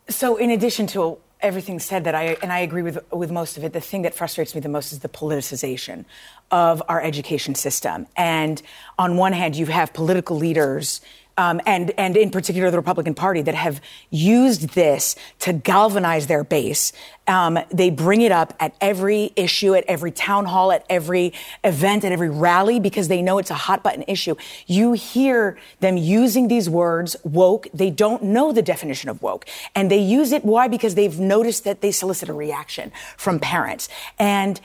[0.08, 3.64] So, in addition to everything said that I and I agree with with most of
[3.64, 3.72] it.
[3.72, 6.04] The thing that frustrates me the most is the politicization
[6.50, 8.06] of our education system.
[8.16, 8.62] And
[8.98, 11.00] on one hand, you have political leaders
[11.36, 16.44] um, and and in particular the Republican Party that have used this to galvanize their
[16.44, 16.92] base.
[17.26, 22.04] Um, they bring it up at every issue, at every town hall, at every event,
[22.04, 24.34] at every rally because they know it's a hot button issue.
[24.66, 27.66] You hear them using these words, woke.
[27.72, 30.44] They don't know the definition of woke, and they use it.
[30.44, 30.68] Why?
[30.68, 34.60] Because they've noticed that they solicit a reaction from parents and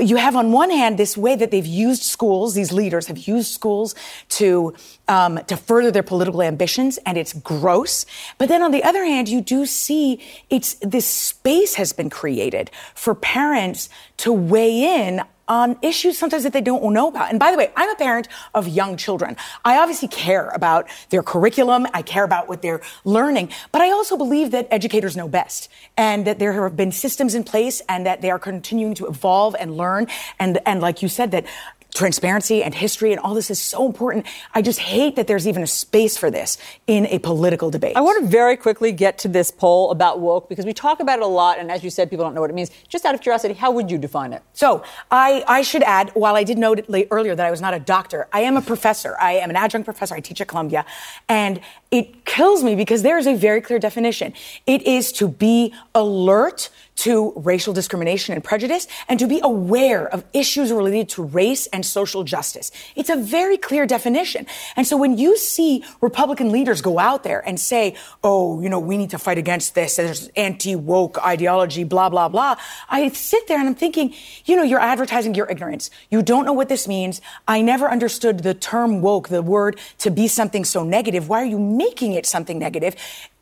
[0.00, 3.52] you have on one hand this way that they've used schools, these leaders have used
[3.52, 3.94] schools
[4.30, 4.74] to
[5.08, 8.06] um, to further their political ambitions, and it's gross.
[8.38, 12.70] But then on the other hand, you do see it's this space has been created
[12.94, 17.28] for parents to weigh in on issues sometimes that they don't know about.
[17.28, 19.36] And by the way, I'm a parent of young children.
[19.64, 21.88] I obviously care about their curriculum.
[21.92, 26.24] I care about what they're learning, but I also believe that educators know best and
[26.26, 29.76] that there have been systems in place and that they are continuing to evolve and
[29.76, 30.06] learn.
[30.38, 31.46] And, and like you said, that
[31.94, 34.26] transparency and history and all this is so important.
[34.54, 37.96] I just hate that there's even a space for this in a political debate.
[37.96, 41.18] I want to very quickly get to this poll about woke because we talk about
[41.18, 42.70] it a lot, and as you said, people don't know what it means.
[42.88, 44.42] Just out of curiosity, how would you define it?
[44.52, 47.80] So I, I should add, while I did note earlier that I was not a
[47.80, 49.16] doctor, I am a professor.
[49.20, 50.14] I am an adjunct professor.
[50.14, 50.84] I teach at Columbia,
[51.28, 54.32] and it kills me because there is a very clear definition.
[54.66, 60.24] It is to be alert to racial discrimination and prejudice and to be aware of
[60.34, 62.70] issues related to race and social justice.
[62.94, 64.46] It's a very clear definition.
[64.76, 68.78] And so when you see Republican leaders go out there and say, oh, you know,
[68.78, 72.56] we need to fight against this, there's anti woke ideology, blah, blah, blah,
[72.88, 75.90] I sit there and I'm thinking, you know, you're advertising your ignorance.
[76.10, 77.22] You don't know what this means.
[77.48, 81.28] I never understood the term woke, the word to be something so negative.
[81.28, 82.94] Why are you making it something negative?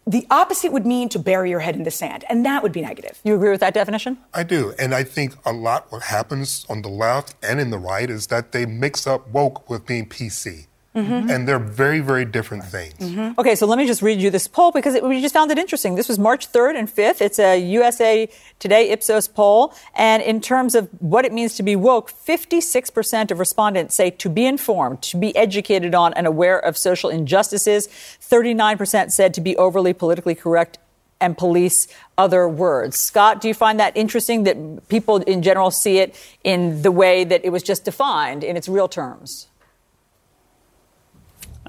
[0.08, 2.80] The opposite would mean to bury your head in the sand, and that would be
[2.80, 3.20] negative.
[3.24, 4.16] You agree with that definition?
[4.32, 4.72] I do.
[4.78, 8.28] And I think a lot what happens on the left and in the right is
[8.28, 10.67] that they mix up woke with being PC.
[10.98, 11.30] Mm-hmm.
[11.30, 12.94] And they're very, very different things.
[12.94, 13.38] Mm-hmm.
[13.40, 15.58] Okay, so let me just read you this poll because it, we just found it
[15.58, 15.94] interesting.
[15.94, 17.20] This was March 3rd and 5th.
[17.20, 19.74] It's a USA Today Ipsos poll.
[19.94, 24.28] And in terms of what it means to be woke, 56% of respondents say to
[24.28, 27.86] be informed, to be educated on and aware of social injustices.
[27.88, 30.78] 39% said to be overly politically correct
[31.20, 32.98] and police other words.
[32.98, 37.24] Scott, do you find that interesting that people in general see it in the way
[37.24, 39.48] that it was just defined in its real terms?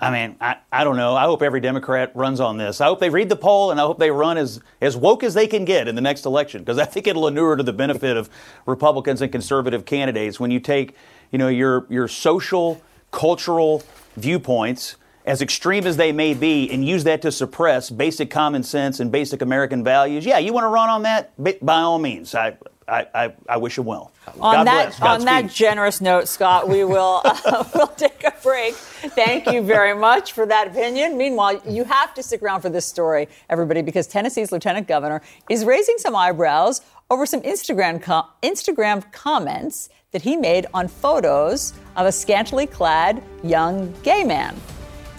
[0.02, 1.16] I mean, I, I don't know.
[1.16, 2.80] I hope every Democrat runs on this.
[2.80, 5.34] I hope they read the poll and I hope they run as, as woke as
[5.34, 8.16] they can get in the next election because I think it'll inure to the benefit
[8.16, 8.30] of
[8.66, 10.96] Republicans and conservative candidates when you take,
[11.32, 12.82] you know, your, your social,
[13.12, 13.84] cultural
[14.16, 19.00] viewpoints as extreme as they may be and use that to suppress basic common sense
[19.00, 20.26] and basic American values.
[20.26, 21.34] Yeah, you want to run on that?
[21.64, 22.34] By all means.
[22.34, 22.58] I,
[22.90, 24.12] I, I, I wish him well.
[24.40, 28.76] On God that on that generous note, Scott, we will uh, we'll take a break.
[28.76, 31.18] Thank you very much for that opinion.
[31.18, 35.66] Meanwhile, you have to stick around for this story, everybody, because Tennessee's lieutenant governor is
[35.66, 42.08] raising some eyebrows over some Instagram com- Instagram comments that he made on photos of
[42.08, 44.56] a scantily clad young gay man.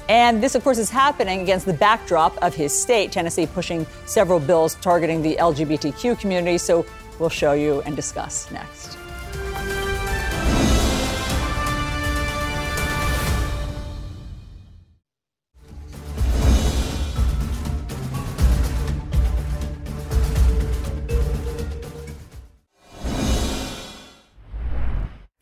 [0.09, 4.41] And this, of course, is happening against the backdrop of his state, Tennessee, pushing several
[4.41, 6.59] bills targeting the LGBTQ community.
[6.59, 6.85] So
[7.21, 8.80] we'll show you and discuss next.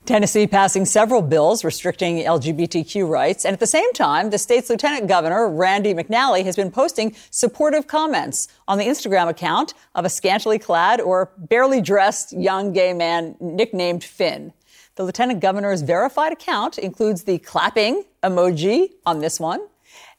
[0.09, 3.45] Tennessee passing several bills restricting LGBTQ rights.
[3.45, 7.87] And at the same time, the state's lieutenant governor, Randy McNally, has been posting supportive
[7.87, 13.37] comments on the Instagram account of a scantily clad or barely dressed young gay man
[13.39, 14.55] nicknamed Finn.
[14.95, 19.61] The lieutenant governor's verified account includes the clapping emoji on this one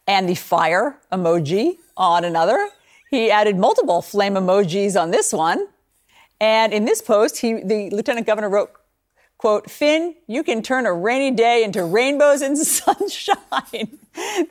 [0.06, 2.70] and the fire emoji on another.
[3.10, 5.66] He added multiple flame emojis on this one.
[6.40, 8.72] And in this post, he, the lieutenant governor wrote,
[9.40, 13.98] quote, Finn, you can turn a rainy day into rainbows and sunshine.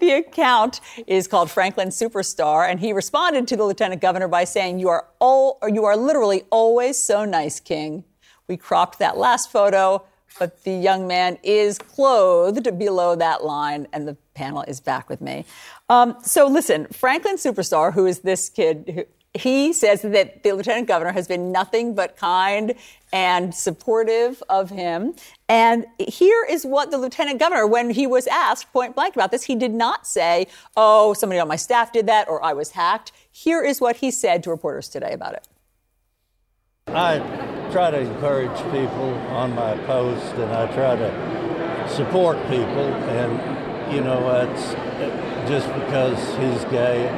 [0.00, 4.80] the account is called Franklin Superstar, and he responded to the lieutenant governor by saying,
[4.80, 8.02] you are all, you are literally always so nice, King.
[8.48, 10.04] We cropped that last photo,
[10.38, 15.20] but the young man is clothed below that line, and the panel is back with
[15.20, 15.44] me.
[15.90, 19.06] Um, so listen, Franklin Superstar, who is this kid
[19.38, 22.74] he says that the lieutenant governor has been nothing but kind
[23.12, 25.14] and supportive of him.
[25.48, 29.44] And here is what the lieutenant governor, when he was asked point blank about this,
[29.44, 30.46] he did not say,
[30.76, 33.12] oh, somebody on my staff did that or I was hacked.
[33.30, 35.48] Here is what he said to reporters today about it.
[36.88, 37.18] I
[37.70, 42.58] try to encourage people on my post and I try to support people.
[42.58, 44.72] And, you know, it's
[45.48, 47.08] just because he's gay.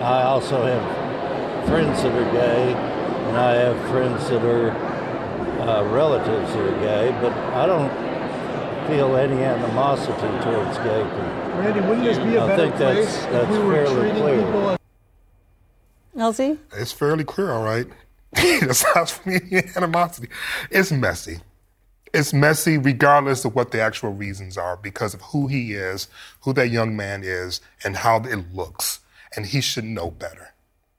[0.00, 1.07] I also have
[1.68, 4.70] friends that are gay, and I have friends that are
[5.60, 7.90] uh, relatives who are gay, but I don't
[8.88, 11.38] feel any animosity towards gay people.
[11.58, 14.00] Randy, wouldn't this be a I better think that's, place that's if we were fairly
[14.00, 14.44] treating clear.
[14.44, 14.78] people as
[16.16, 16.58] Elsie?
[16.72, 17.86] It's fairly clear, all right.
[18.60, 20.28] That's not for me animosity.
[20.70, 21.40] It's messy.
[22.12, 26.08] It's messy regardless of what the actual reasons are because of who he is,
[26.42, 29.00] who that young man is, and how it looks.
[29.34, 30.52] And he should know better.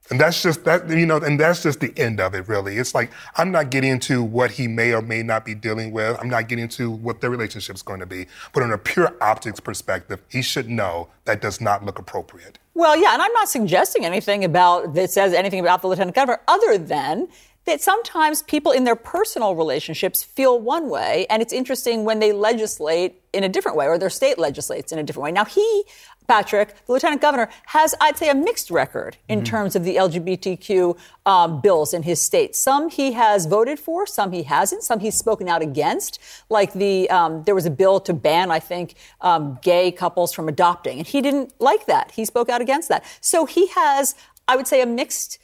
[0.10, 2.78] And that's just that, you know, and that's just the end of it, really.
[2.78, 6.18] It's like, I'm not getting into what he may or may not be dealing with.
[6.20, 8.26] I'm not getting into what their relationship's going to be.
[8.54, 12.58] But on a pure optics perspective, he should know that does not look appropriate.
[12.74, 16.40] Well, yeah, and I'm not suggesting anything about that says anything about the lieutenant governor
[16.48, 17.28] other than
[17.66, 22.32] that sometimes people in their personal relationships feel one way, and it's interesting when they
[22.32, 25.32] legislate in a different way, or their state legislates in a different way.
[25.32, 25.84] Now, he,
[26.30, 30.96] Patrick, the lieutenant governor, has, I'd say, a mixed record in terms of the LGBTQ
[31.26, 32.56] um, bills in his state.
[32.56, 36.20] Some he has voted for, some he hasn't, some he's spoken out against.
[36.48, 40.48] Like the, um, there was a bill to ban, I think, um, gay couples from
[40.48, 42.12] adopting, and he didn't like that.
[42.12, 43.04] He spoke out against that.
[43.22, 44.14] So he has,
[44.48, 45.40] I would say, a mixed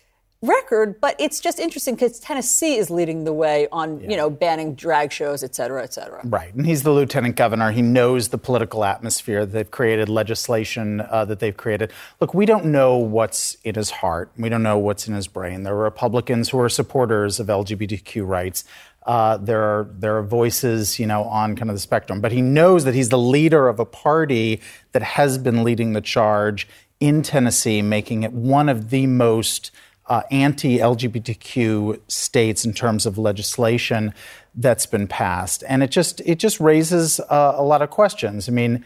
[0.46, 4.76] record, but it's just interesting because Tennessee is leading the way on, you know, banning
[4.76, 6.22] drag shows, et cetera, et cetera.
[6.24, 6.54] Right.
[6.54, 7.72] And he's the lieutenant governor.
[7.72, 9.46] He knows the political atmosphere.
[9.46, 11.92] They've created legislation uh, that they've created.
[12.20, 14.32] Look, we don't know what's in his heart.
[14.38, 15.64] We don't know what's in his brain.
[15.64, 18.64] There are Republicans who are supporters of LGBTQ rights.
[19.06, 22.22] Uh, there are there are voices, you know, on kind of the spectrum.
[22.22, 24.62] But he knows that he's the leader of a party
[24.94, 26.68] that has been leading the charge
[27.00, 29.72] in Tennessee, making it one of the most
[30.08, 34.14] uh, anti LGBTQ states in terms of legislation
[34.56, 35.64] that's been passed.
[35.68, 38.48] And it just, it just raises uh, a lot of questions.
[38.48, 38.86] I mean,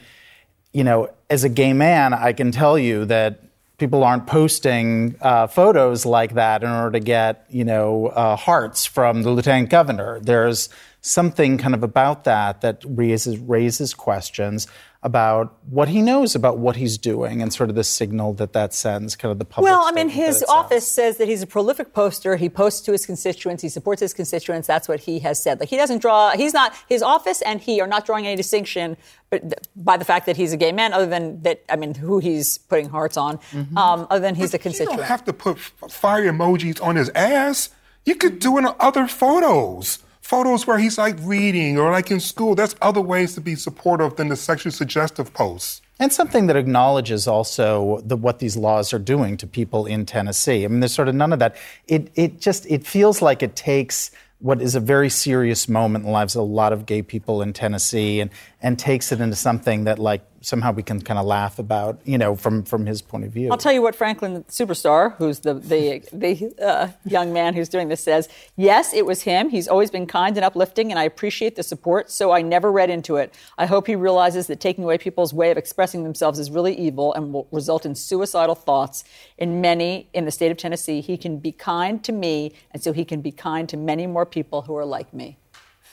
[0.73, 3.41] you know, as a gay man, I can tell you that
[3.77, 8.85] people aren't posting uh, photos like that in order to get, you know, uh, hearts
[8.85, 10.19] from the lieutenant governor.
[10.19, 10.69] There's
[11.01, 14.67] something kind of about that that raises raises questions
[15.01, 18.73] about what he knows about what he's doing and sort of the signal that that
[18.73, 19.71] sends, kind of the public.
[19.71, 22.35] Well, I mean, his office says that he's a prolific poster.
[22.35, 23.63] He posts to his constituents.
[23.63, 24.67] He supports his constituents.
[24.67, 25.61] That's what he has said.
[25.61, 26.31] Like he doesn't draw.
[26.31, 28.97] He's not his office and he are not drawing any distinction,
[29.29, 32.19] but by the fact that he's a gay man, other than that, I mean, who
[32.19, 33.77] he's putting hearts on, mm-hmm.
[33.77, 34.91] um, other than he's but a constituent.
[34.91, 37.69] You don't have to put fire emojis on his ass.
[38.05, 39.99] You could do it in other photos
[40.29, 42.53] photos where he's like reading or like in school.
[42.53, 45.81] That's other ways to be supportive than the sexually suggestive posts.
[45.97, 50.63] And something that acknowledges also the, what these laws are doing to people in Tennessee.
[50.63, 51.55] I mean, there's sort of none of that.
[51.87, 56.05] It, it just it feels like it takes what is a very serious moment in
[56.05, 58.29] the lives of a lot of gay people in Tennessee and,
[58.61, 62.17] and takes it into something that like somehow we can kind of laugh about, you
[62.17, 63.49] know, from, from his point of view.
[63.51, 67.87] I'll tell you what Franklin Superstar, who's the, the, the uh, young man who's doing
[67.87, 68.27] this, says.
[68.57, 69.49] Yes, it was him.
[69.49, 72.89] He's always been kind and uplifting, and I appreciate the support, so I never read
[72.89, 73.33] into it.
[73.57, 77.13] I hope he realizes that taking away people's way of expressing themselves is really evil
[77.13, 79.03] and will result in suicidal thoughts
[79.37, 81.01] in many in the state of Tennessee.
[81.01, 84.25] He can be kind to me, and so he can be kind to many more
[84.25, 85.37] people who are like me.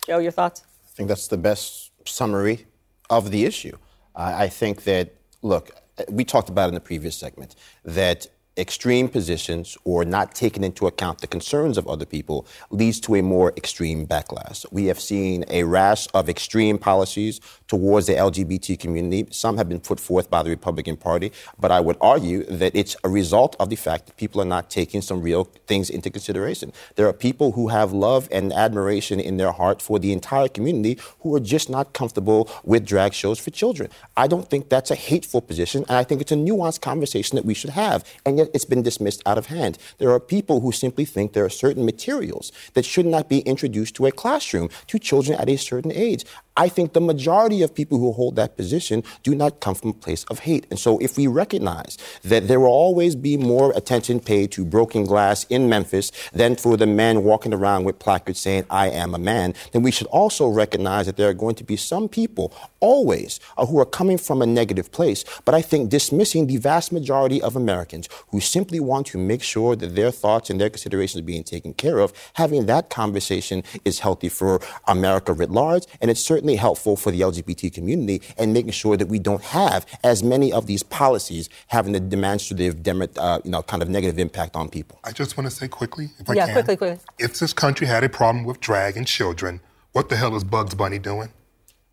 [0.06, 0.62] Joe, your thoughts?
[0.84, 2.66] I think that's the best summary
[3.10, 3.76] of the issue.
[4.14, 5.70] I think that, look,
[6.10, 7.54] we talked about in the previous segment
[7.84, 8.26] that
[8.58, 13.22] extreme positions or not taking into account the concerns of other people leads to a
[13.22, 14.64] more extreme backlash.
[14.72, 19.28] We have seen a rash of extreme policies towards the LGBT community.
[19.30, 22.96] Some have been put forth by the Republican Party, but I would argue that it's
[23.04, 26.72] a result of the fact that people are not taking some real things into consideration.
[26.94, 30.98] There are people who have love and admiration in their heart for the entire community
[31.20, 33.90] who are just not comfortable with drag shows for children.
[34.16, 37.44] I don't think that's a hateful position, and I think it's a nuanced conversation that
[37.44, 38.04] we should have.
[38.24, 39.78] And yet it's been dismissed out of hand.
[39.98, 43.94] There are people who simply think there are certain materials that should not be introduced
[43.96, 46.24] to a classroom to children at a certain age.
[46.56, 49.94] I think the majority of people who hold that position do not come from a
[49.94, 50.66] place of hate.
[50.70, 55.04] And so if we recognize that there will always be more attention paid to broken
[55.04, 59.18] glass in Memphis than for the men walking around with placards saying, I am a
[59.18, 63.40] man, then we should also recognize that there are going to be some people always
[63.58, 65.24] who are coming from a negative place.
[65.44, 69.76] But I think dismissing the vast majority of Americans who simply want to make sure
[69.76, 73.98] that their thoughts and their considerations are being taken care of, having that conversation is
[73.98, 75.84] healthy for America writ large.
[76.00, 79.42] And it's certainly certainly helpful for the LGBT community and making sure that we don't
[79.42, 82.76] have as many of these policies having a demonstrative,
[83.18, 85.00] uh, you know, kind of negative impact on people.
[85.02, 86.54] I just want to say quickly, if I yeah, can.
[86.54, 87.04] quickly, quickly.
[87.18, 89.60] If this country had a problem with drag and children,
[89.92, 91.30] what the hell is Bugs Bunny doing?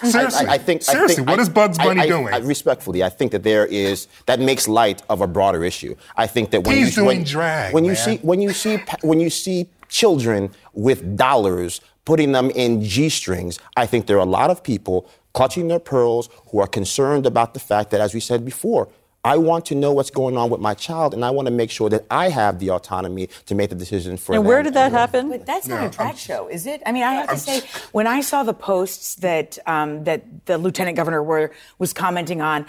[0.03, 2.45] Seriously, I, I, think seriously, I think, what is Bugs Bunny I, doing?
[2.45, 5.95] respectfully, I think that there is that makes light of a broader issue.
[6.16, 7.90] I think that when he's you, doing when, drag, when man.
[7.90, 13.09] you see when you see when you see children with dollars putting them in G
[13.09, 17.26] strings, I think there are a lot of people clutching their pearls who are concerned
[17.26, 18.88] about the fact that, as we said before,
[19.24, 21.70] I want to know what's going on with my child, and I want to make
[21.70, 24.42] sure that I have the autonomy to make the decision for and them.
[24.42, 25.30] And where did that happen?
[25.30, 26.82] But that's not a drag show, is it?
[26.84, 30.59] I mean, I have to say, when I saw the posts that um, that the
[30.59, 32.66] lieutenant governor were was commenting on,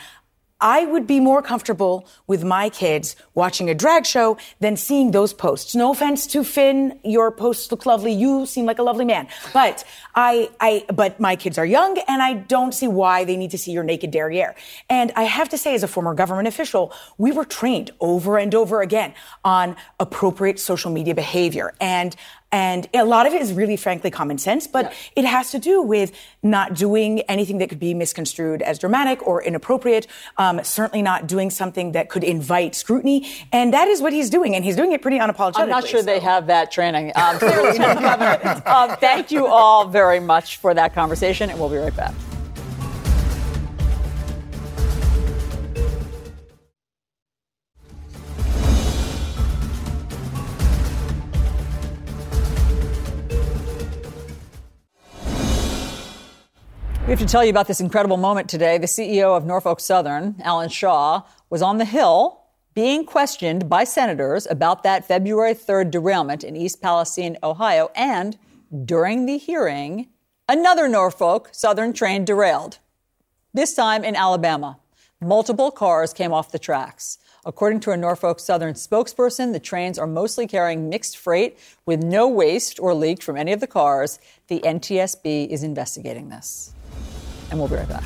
[0.61, 5.33] I would be more comfortable with my kids watching a drag show than seeing those
[5.33, 5.75] posts.
[5.75, 8.13] No offense to Finn, your posts look lovely.
[8.13, 9.27] You seem like a lovely man.
[9.53, 9.83] But
[10.15, 13.57] I, I, but my kids are young and I don't see why they need to
[13.57, 14.55] see your naked derriere.
[14.89, 18.55] And I have to say, as a former government official, we were trained over and
[18.55, 21.73] over again on appropriate social media behavior.
[21.81, 22.15] And
[22.55, 25.81] and a lot of it is really, frankly, common sense, but it has to do
[25.81, 31.27] with not doing anything that could be misconstrued as dramatic or inappropriate, um, certainly not
[31.27, 33.29] doing something that could invite scrutiny.
[33.51, 35.63] And that is what he's doing, and he's doing it pretty unapologetically.
[35.63, 36.05] I'm not sure so.
[36.05, 37.11] they have that training.
[37.15, 37.35] Um,
[38.65, 42.13] um, thank you all very much for that conversation, and we'll be right back.
[57.15, 58.77] Have to tell you about this incredible moment today.
[58.77, 62.41] The CEO of Norfolk Southern, Alan Shaw, was on the Hill
[62.73, 67.89] being questioned by senators about that February 3rd derailment in East Palestine, Ohio.
[67.95, 68.37] And
[68.83, 70.09] during the hearing,
[70.49, 72.79] another Norfolk Southern train derailed,
[73.53, 74.77] this time in Alabama.
[75.21, 77.17] Multiple cars came off the tracks.
[77.45, 82.27] According to a Norfolk Southern spokesperson, the trains are mostly carrying mixed freight with no
[82.27, 84.19] waste or leak from any of the cars.
[84.49, 86.74] The NTSB is investigating this.
[87.51, 88.03] And we'll be right back.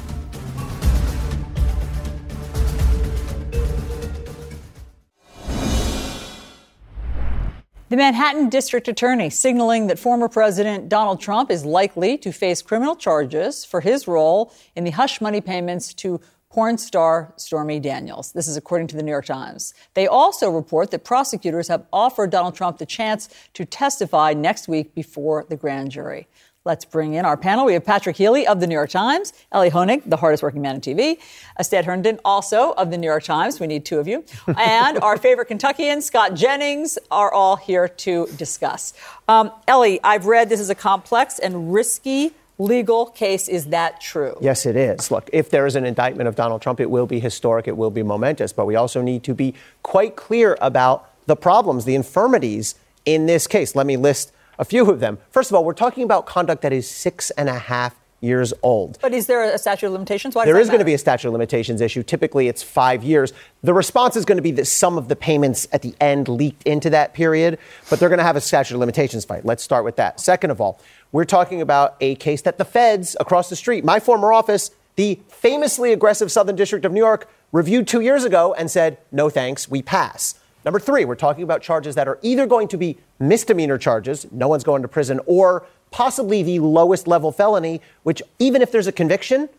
[7.89, 12.95] The Manhattan District Attorney signaling that former President Donald Trump is likely to face criminal
[12.95, 16.21] charges for his role in the hush money payments to
[16.51, 18.31] porn star Stormy Daniels.
[18.33, 19.73] This is according to the New York Times.
[19.95, 24.93] They also report that prosecutors have offered Donald Trump the chance to testify next week
[24.93, 26.27] before the grand jury.
[26.69, 27.65] Let's bring in our panel.
[27.65, 30.75] We have Patrick Healy of the New York Times, Elie Honig, the hardest working man
[30.75, 31.17] on TV,
[31.57, 33.59] Astead Herndon, also of the New York Times.
[33.59, 34.23] We need two of you.
[34.55, 38.93] And our favorite Kentuckian, Scott Jennings, are all here to discuss.
[39.27, 43.47] Um, Elie, I've read this is a complex and risky legal case.
[43.47, 44.37] Is that true?
[44.39, 45.09] Yes, it is.
[45.09, 47.89] Look, if there is an indictment of Donald Trump, it will be historic, it will
[47.89, 52.75] be momentous, but we also need to be quite clear about the problems, the infirmities
[53.05, 53.75] in this case.
[53.75, 55.17] Let me list a few of them.
[55.31, 58.99] First of all, we're talking about conduct that is six and a half years old.
[59.01, 60.35] But is there a statute of limitations?
[60.35, 62.03] Why there is going to be a statute of limitations issue.
[62.03, 63.31] Typically, it's five years.
[63.63, 66.63] The response is going to be that some of the payments at the end leaked
[66.63, 67.57] into that period,
[67.89, 69.45] but they're going to have a statute of limitations fight.
[69.45, 70.19] Let's start with that.
[70.19, 70.81] Second of all,
[71.13, 75.19] we're talking about a case that the feds across the street, my former office, the
[75.29, 79.69] famously aggressive Southern District of New York, reviewed two years ago and said, no thanks,
[79.69, 80.35] we pass.
[80.65, 84.47] Number three, we're talking about charges that are either going to be misdemeanor charges, no
[84.47, 88.91] one's going to prison, or possibly the lowest level felony, which, even if there's a
[88.91, 89.49] conviction,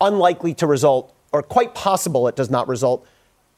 [0.00, 3.06] unlikely to result, or quite possible it does not result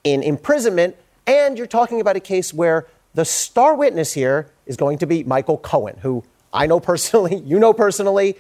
[0.04, 0.96] in imprisonment.
[1.26, 5.22] And you're talking about a case where the star witness here is going to be
[5.24, 8.36] Michael Cohen, who I know personally, you know personally.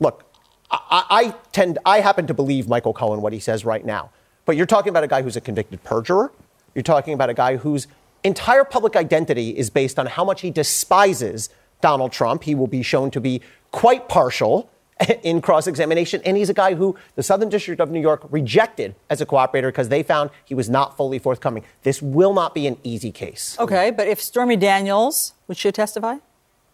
[0.00, 0.24] Look,
[0.70, 4.10] I, I tend, I happen to believe Michael Cohen what he says right now.
[4.44, 6.32] But you're talking about a guy who's a convicted perjurer.
[6.74, 7.86] You're talking about a guy whose
[8.24, 11.50] entire public identity is based on how much he despises
[11.80, 12.44] Donald Trump.
[12.44, 14.70] He will be shown to be quite partial
[15.22, 16.20] in cross examination.
[16.24, 19.68] And he's a guy who the Southern District of New York rejected as a cooperator
[19.68, 21.64] because they found he was not fully forthcoming.
[21.82, 23.56] This will not be an easy case.
[23.58, 26.16] Okay, but if Stormy Daniels, would she testify?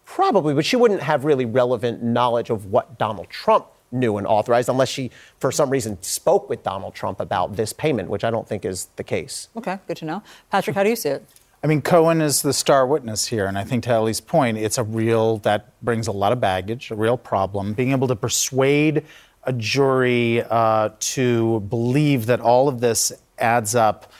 [0.05, 3.65] Probably, but she wouldn't have really relevant knowledge of what Donald Trump
[3.95, 8.09] knew and authorized unless she, for some reason, spoke with Donald Trump about this payment,
[8.09, 9.49] which I don't think is the case.
[9.57, 10.23] Okay, good to know.
[10.51, 11.25] Patrick, how do you see it?
[11.63, 14.77] I mean, Cohen is the star witness here, and I think to Elie's point, it's
[14.77, 17.73] a real that brings a lot of baggage, a real problem.
[17.73, 19.03] Being able to persuade
[19.45, 24.11] a jury uh, to believe that all of this adds up,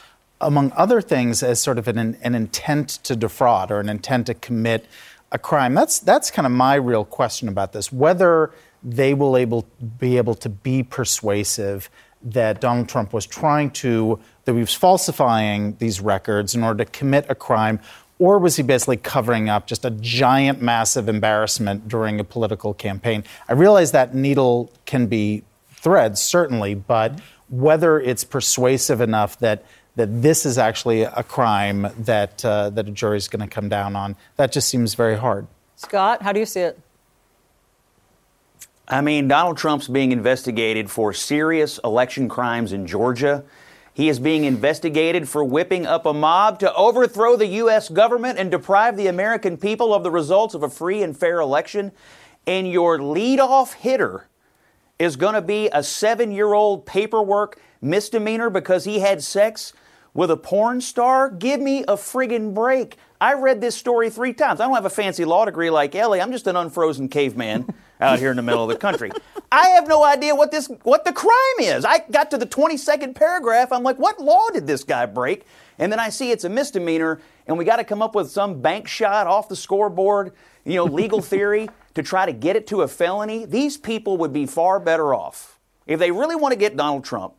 [0.42, 4.34] among other things, as sort of an, an intent to defraud or an intent to
[4.34, 4.88] commit
[5.32, 5.74] a crime.
[5.74, 7.92] That's that's kind of my real question about this.
[7.92, 8.52] Whether
[8.86, 9.66] they will able
[9.98, 11.90] be able to be persuasive
[12.22, 16.92] that Donald Trump was trying to that he was falsifying these records in order to
[16.92, 17.80] commit a crime,
[18.20, 23.24] or was he basically covering up just a giant, massive embarrassment during a political campaign?
[23.50, 27.20] I realize that needle can be thread, certainly, but
[27.50, 29.66] whether it's persuasive enough that
[29.96, 33.70] that this is actually a crime that uh, that a jury is going to come
[33.70, 35.48] down on, that just seems very hard.
[35.76, 36.80] Scott, how do you see it?
[38.88, 43.44] I mean, Donald Trump's being investigated for serious election crimes in Georgia.
[43.94, 47.90] He is being investigated for whipping up a mob to overthrow the U.S.
[47.90, 51.94] government and deprive the American people of the results of a free and fair election.
[52.46, 54.28] And your leadoff hitter
[55.00, 59.74] is going to be a seven year old paperwork misdemeanor because he had sex
[60.14, 61.30] with a porn star?
[61.32, 62.98] Give me a friggin' break.
[63.20, 64.60] I read this story three times.
[64.60, 66.22] I don't have a fancy law degree like Elie.
[66.22, 67.68] I'm just an unfrozen caveman
[68.02, 69.12] out here in the middle of the country.
[69.52, 71.86] I have no idea what this what the crime is.
[71.86, 73.72] I got to the 22nd paragraph.
[73.72, 75.46] I'm like, what law did this guy break?
[75.78, 78.62] And then I see it's a misdemeanor, and we got to come up with some
[78.62, 80.34] bank shot off the scoreboard,
[80.64, 83.46] you know, legal theory to try to get it to a felony.
[83.46, 87.34] These people would be far better off if they really want to get Donald Trump.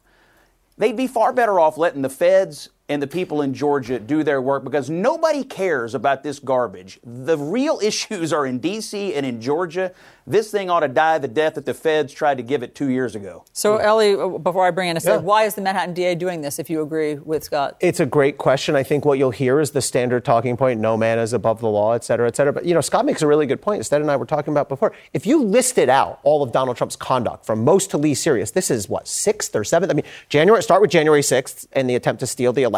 [0.79, 4.41] They'd be far better off letting the feds and the people in Georgia do their
[4.41, 7.01] work because nobody cares about this garbage.
[7.05, 9.15] The real issues are in D.C.
[9.15, 9.93] and in Georgia.
[10.29, 12.91] This thing ought to die the death that the feds tried to give it two
[12.91, 13.45] years ago.
[13.53, 15.19] So, Elie, uh, before I bring in a yeah.
[15.19, 17.77] why is the Manhattan DA doing this, if you agree with Scott?
[17.79, 18.75] It's a great question.
[18.75, 21.69] I think what you'll hear is the standard talking point no man is above the
[21.69, 22.53] law, et cetera, et cetera.
[22.53, 23.81] But, you know, Scott makes a really good point.
[23.81, 24.93] Astead and I were talking about before.
[25.13, 28.69] If you listed out all of Donald Trump's conduct from most to least serious, this
[28.69, 29.93] is what, sixth or seventh?
[29.93, 32.76] I mean, January, start with January 6th and the attempt to steal the election.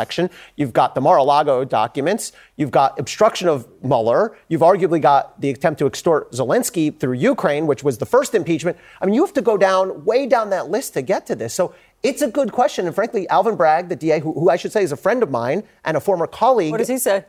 [0.56, 2.32] You've got the Mar a Lago documents.
[2.56, 4.36] You've got obstruction of Mueller.
[4.48, 8.76] You've arguably got the attempt to extort Zelensky through Ukraine, which was the first impeachment.
[9.00, 11.54] I mean, you have to go down, way down that list to get to this.
[11.54, 12.86] So It's a good question.
[12.86, 15.30] And frankly, Alvin Bragg, the DA, who, who I should say is a friend of
[15.30, 16.70] mine and a former colleague.
[16.70, 17.24] What does he say?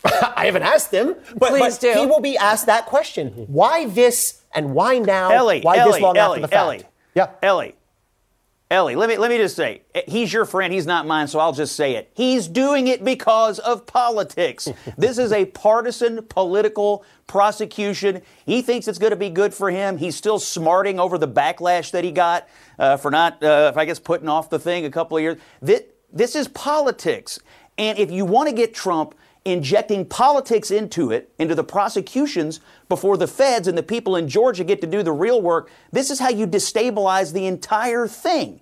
[0.04, 2.00] I haven't asked him, but, Please but do.
[2.00, 3.28] he will be asked that question.
[3.48, 5.30] Why this and why now?
[5.30, 6.62] Elie, why Elie, this long Elie, after the fact?
[6.62, 6.82] Elie.
[7.14, 7.30] Yeah.
[7.42, 7.74] Elie.
[8.70, 11.38] Elie, let me let me just say, eh, he's your friend, he's not mine, so
[11.38, 12.10] I'll just say it.
[12.12, 14.68] He's doing it because of politics.
[14.98, 18.20] this is a partisan political prosecution.
[18.44, 19.96] He thinks it's going to be good for him.
[19.96, 22.46] He's still smarting over the backlash that he got
[22.78, 25.38] uh, for not, uh, I guess, putting off the thing a couple of years.
[25.62, 27.38] This, this is politics,
[27.78, 29.14] and if you want to get Trump
[29.46, 34.64] injecting politics into it, into the prosecutions before the feds and the people in Georgia
[34.64, 35.70] get to do the real work.
[35.92, 38.60] This is how you destabilize the entire thing.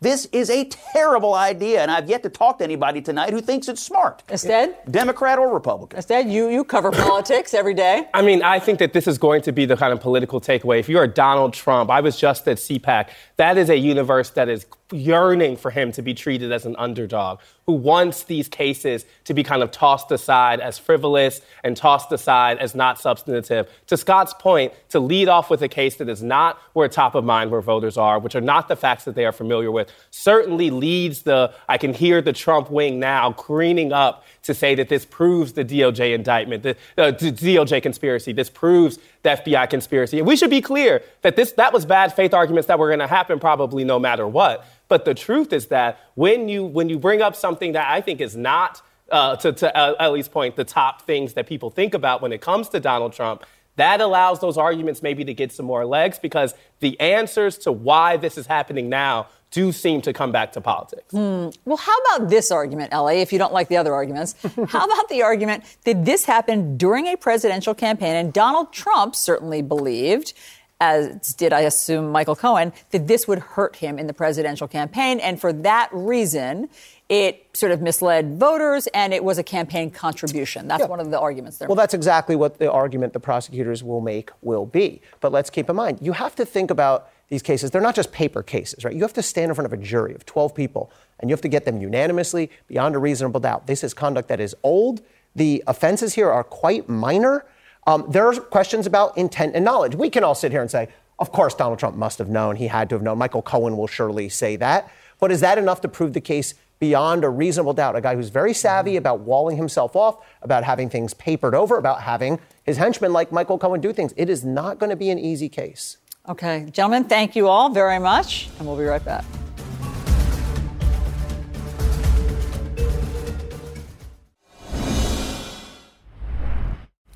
[0.00, 3.66] This is a terrible idea, and I've yet to talk to anybody tonight who thinks
[3.66, 4.22] it's smart.
[4.30, 4.76] Astead?
[4.88, 5.98] Democrat or Republican.
[5.98, 8.06] Astead, you, you cover politics every day.
[8.14, 10.78] I mean, I think that this is going to be the kind of political takeaway.
[10.78, 13.08] If you're Donald Trump, I was just at CPAC,
[13.38, 17.40] that is a universe that is yearning for him to be treated as an underdog,
[17.68, 22.56] who wants these cases to be kind of tossed aside as frivolous and tossed aside
[22.56, 23.70] as not substantive.
[23.88, 27.24] To Scott's point, to lead off with a case that is not where top of
[27.24, 30.70] mind where voters are, which are not the facts that they are familiar with, certainly
[30.70, 35.04] leads the, I can hear the Trump wing now greening up to say that this
[35.04, 38.32] proves the DOJ indictment, the, uh, the DOJ conspiracy.
[38.32, 40.16] This proves the FBI conspiracy.
[40.16, 43.00] And we should be clear that this that was bad faith arguments that were going
[43.00, 44.66] to happen probably no matter what.
[44.88, 48.20] But the truth is that when you when you bring up something that I think
[48.20, 52.20] is not uh, to, to uh, Elie's point, the top things that people think about
[52.20, 53.44] when it comes to Donald Trump,
[53.76, 58.16] that allows those arguments maybe to get some more legs because the answers to why
[58.16, 61.10] this is happening now do seem to come back to politics.
[61.10, 61.48] Hmm.
[61.64, 64.34] Well, how about this argument, Ellie, if you don't like the other arguments?
[64.68, 69.62] how about the argument that this happened during a presidential campaign and Donald Trump certainly
[69.62, 70.34] believed,
[70.80, 75.18] as did I assume Michael Cohen, that this would hurt him in the presidential campaign.
[75.18, 76.68] And for that reason,
[77.08, 80.68] it sort of misled voters and it was a campaign contribution.
[80.68, 80.86] That's Yeah.
[80.86, 81.66] one of the arguments there.
[81.68, 85.00] Well, that's exactly what the argument the prosecutors will make will be.
[85.20, 87.70] But let's keep in mind, you have to think about these cases.
[87.70, 88.94] They're not just paper cases, right?
[88.94, 91.40] You have to stand in front of a jury of 12 people and you have
[91.42, 93.66] to get them unanimously beyond a reasonable doubt.
[93.66, 95.00] This is conduct that is old.
[95.34, 97.44] The offenses here are quite minor.
[97.88, 99.94] Um, there are questions about intent and knowledge.
[99.94, 102.56] We can all sit here and say, of course, Donald Trump must have known.
[102.56, 103.16] He had to have known.
[103.16, 104.90] Michael Cohen will surely say that.
[105.18, 107.96] But is that enough to prove the case beyond a reasonable doubt?
[107.96, 112.02] A guy who's very savvy about walling himself off, about having things papered over, about
[112.02, 114.12] having his henchmen like Michael Cohen do things.
[114.18, 115.96] It is not going to be an easy case.
[116.28, 119.24] Okay, gentlemen, thank you all very much, and we'll be right back.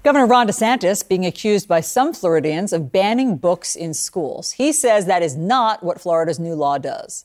[0.03, 4.53] Governor Ron DeSantis being accused by some Floridians of banning books in schools.
[4.53, 7.24] He says that is not what Florida's new law does.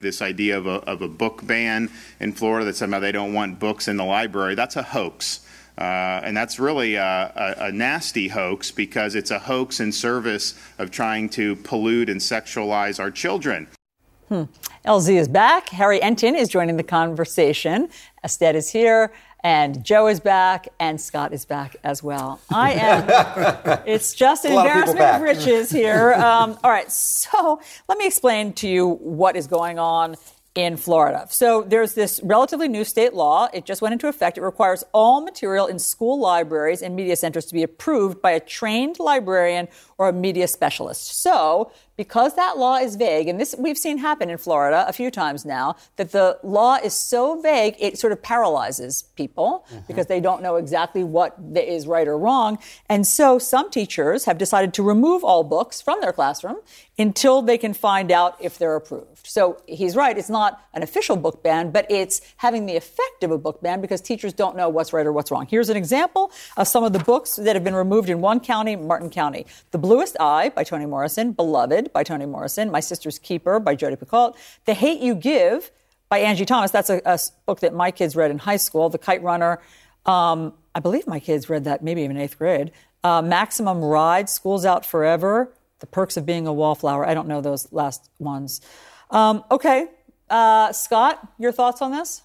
[0.00, 3.58] This idea of a, of a book ban in Florida that somehow they don't want
[3.58, 5.40] books in the library, that's a hoax.
[5.78, 7.02] Uh, and that's really a,
[7.34, 12.20] a, a nasty hoax because it's a hoax in service of trying to pollute and
[12.20, 13.66] sexualize our children.
[14.28, 14.44] Hmm.
[14.84, 15.70] LZ is back.
[15.70, 17.88] Harry Enton is joining the conversation.
[18.22, 19.12] Astead is here,
[19.44, 22.40] and Joe is back, and Scott is back as well.
[22.50, 23.82] I am.
[23.86, 26.14] it's just an lot of embarrassment of, riches here.
[26.24, 30.16] Um, all right, so let me explain to you what is going on
[30.54, 31.26] in Florida.
[31.28, 33.48] So there's this relatively new state law.
[33.52, 34.38] It just went into effect.
[34.38, 38.40] It requires all material in school libraries and media centers to be approved by a
[38.40, 39.68] trained librarian
[39.98, 41.22] or a media specialist.
[41.22, 45.10] So because that law is vague, and this we've seen happen in Florida a few
[45.10, 49.80] times now, that the law is so vague, it sort of paralyzes people mm-hmm.
[49.86, 52.58] because they don't know exactly what is right or wrong.
[52.88, 56.56] And so some teachers have decided to remove all books from their classroom
[56.98, 59.26] until they can find out if they're approved.
[59.26, 63.30] So he's right, it's not an official book ban, but it's having the effect of
[63.30, 65.46] a book ban because teachers don't know what's right or what's wrong.
[65.46, 68.76] Here's an example of some of the books that have been removed in one county,
[68.76, 69.46] Martin County.
[69.70, 73.96] The Bluest Eye by Toni Morrison, Beloved by Toni Morrison, My Sister's Keeper by Jodi
[73.96, 75.70] Picoult, The Hate You Give
[76.08, 76.70] by Angie Thomas.
[76.70, 78.88] That's a book that my kids read in high school.
[78.88, 79.60] The Kite Runner.
[80.06, 82.72] Um, I believe my kids read that maybe even eighth grade.
[83.02, 87.06] Uh, Maximum Ride, School's Out Forever, The Perks of Being a Wallflower.
[87.06, 88.62] I don't know those last ones.
[89.10, 89.88] Um, okay,
[90.30, 92.22] uh, Scott, your thoughts on this?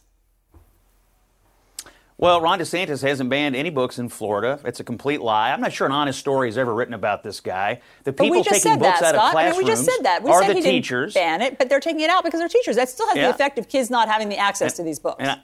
[2.22, 4.60] Well, Ron DeSantis hasn't banned any books in Florida.
[4.66, 5.54] It's a complete lie.
[5.54, 7.80] I'm not sure an honest story is ever written about this guy.
[8.04, 9.30] The people taking books that, out of Scott.
[9.30, 10.22] I classrooms mean, we just said that.
[10.22, 11.14] We are said the he teachers.
[11.14, 12.76] didn't ban it, but they're taking it out because they're teachers.
[12.76, 13.28] That still has Yeah.
[13.30, 15.16] the effect of kids not having the access to these books.
[15.20, 15.38] And I,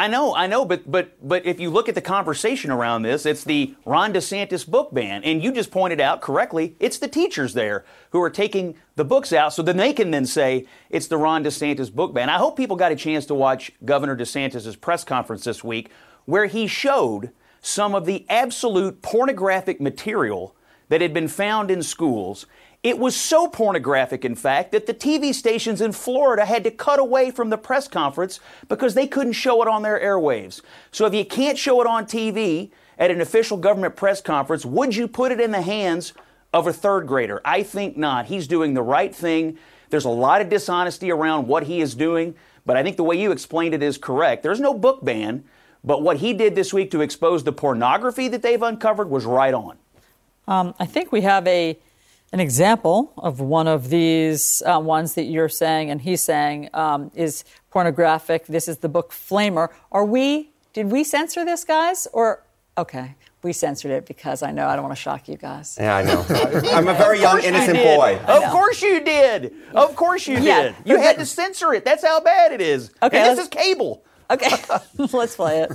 [0.00, 3.26] I know, I know, but but but if you look at the conversation around this,
[3.26, 7.52] it's the Ron DeSantis book ban, and you just pointed out correctly, it's the teachers
[7.52, 11.18] there who are taking the books out, so then they can then say it's the
[11.18, 12.30] Ron DeSantis book ban.
[12.30, 15.90] I hope people got a chance to watch Governor DeSantis's press conference this week,
[16.24, 17.30] where he showed
[17.60, 20.56] some of the absolute pornographic material
[20.88, 22.46] that had been found in schools
[22.82, 26.98] it was so pornographic, in fact, that the TV stations in Florida had to cut
[26.98, 30.62] away from the press conference because they couldn't show it on their airwaves.
[30.90, 34.96] So if you can't show it on TV at an official government press conference, would
[34.96, 36.14] you put it in the hands
[36.54, 37.42] of a third grader?
[37.44, 38.26] I think not.
[38.26, 39.58] He's doing the right thing.
[39.90, 43.20] There's a lot of dishonesty around what he is doing, but I think the way
[43.20, 44.42] you explained it is correct.
[44.42, 45.44] There's no book ban,
[45.84, 49.52] but what he did this week to expose the pornography that they've uncovered was right
[49.52, 49.76] on.
[50.48, 51.78] Um, I think we have a
[52.32, 57.10] an example of one of these uh, ones that you're saying and he's saying um,
[57.14, 58.46] is pornographic.
[58.46, 59.68] This is the book Flamer.
[59.90, 62.06] Are we, did we censor this, guys?
[62.12, 62.44] Or,
[62.78, 65.76] okay, we censored it because I know I don't want to shock you guys.
[65.80, 66.24] Yeah, I know.
[66.72, 68.20] I'm a very young, innocent you boy.
[68.26, 69.52] Of course you did.
[69.74, 70.76] Of course you Yeah, did.
[70.84, 71.84] You had to censor it.
[71.84, 72.92] That's how bad it is.
[73.02, 74.04] Okay, And this is cable.
[74.30, 74.50] Okay,
[75.12, 75.72] let's play it.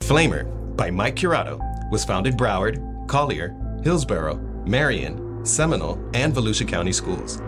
[0.00, 1.60] Flamer by Mike Curato
[1.90, 7.38] was found in Broward, Collier, Hillsborough, Marion, Seminole, and Volusia County schools.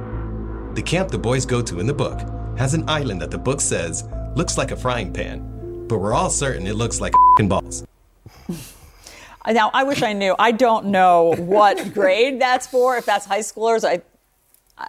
[0.74, 2.20] The camp the boys go to in the book
[2.59, 6.31] has an island that the book says looks like a frying pan, but we're all
[6.31, 7.85] certain it looks like fing balls.
[9.47, 10.35] Now, I wish I knew.
[10.39, 12.97] I don't know what grade that's for.
[12.97, 14.03] If that's high schoolers, I,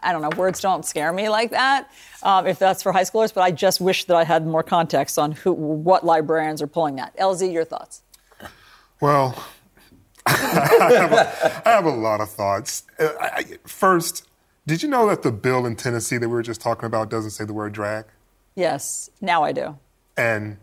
[0.04, 0.32] I don't know.
[0.36, 1.90] Words don't scare me like that.
[2.24, 5.18] Um, if that's for high schoolers, but I just wish that I had more context
[5.18, 7.16] on who, what librarians are pulling that.
[7.18, 8.02] LZ, your thoughts?
[9.02, 9.42] Well,
[10.30, 12.84] I, have a, I have a lot of thoughts.
[13.00, 14.28] Uh, I, first,
[14.68, 17.32] did you know that the bill in Tennessee that we were just talking about doesn't
[17.32, 18.06] say the word drag?
[18.56, 19.78] Yes, now I do.
[20.18, 20.58] And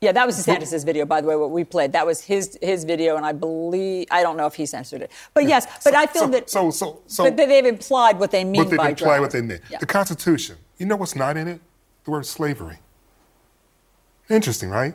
[0.00, 1.92] Yeah, that was DeSantis' video, by the way, what we played.
[1.92, 5.10] That was his his video, and I believe I don't know if he censored it,
[5.34, 5.66] but yes.
[5.84, 8.70] But I feel so, that so so so but they've implied what they mean what
[8.70, 9.20] they by imply drag.
[9.20, 9.60] what they mean.
[9.70, 9.78] Yeah.
[9.78, 10.56] The Constitution.
[10.78, 11.60] You know what's not in it?
[12.04, 12.78] The word slavery.
[14.28, 14.94] Interesting, right?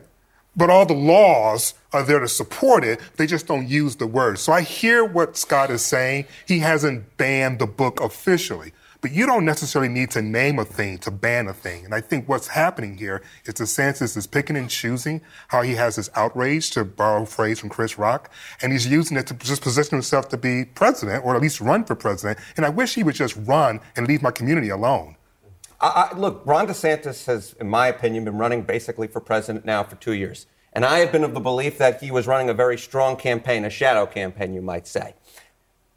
[0.57, 2.99] But all the laws are there to support it.
[3.15, 4.39] They just don't use the word.
[4.39, 6.25] So I hear what Scott is saying.
[6.47, 8.73] He hasn't banned the book officially.
[8.99, 11.85] But you don't necessarily need to name a thing to ban a thing.
[11.85, 15.97] And I think what's happening here is DeSantis is picking and choosing how he has
[15.97, 18.31] his outrage, to borrow a phrase from Chris Rock,
[18.61, 21.85] and he's using it to just position himself to be president or at least run
[21.85, 22.39] for president.
[22.55, 25.16] And I wish he would just run and leave my community alone.
[25.79, 29.83] I, I, look, Ron DeSantis has, in my opinion, been running basically for president now
[29.83, 30.47] for two years.
[30.73, 33.65] And I have been of the belief that he was running a very strong campaign,
[33.65, 35.15] a shadow campaign, you might say.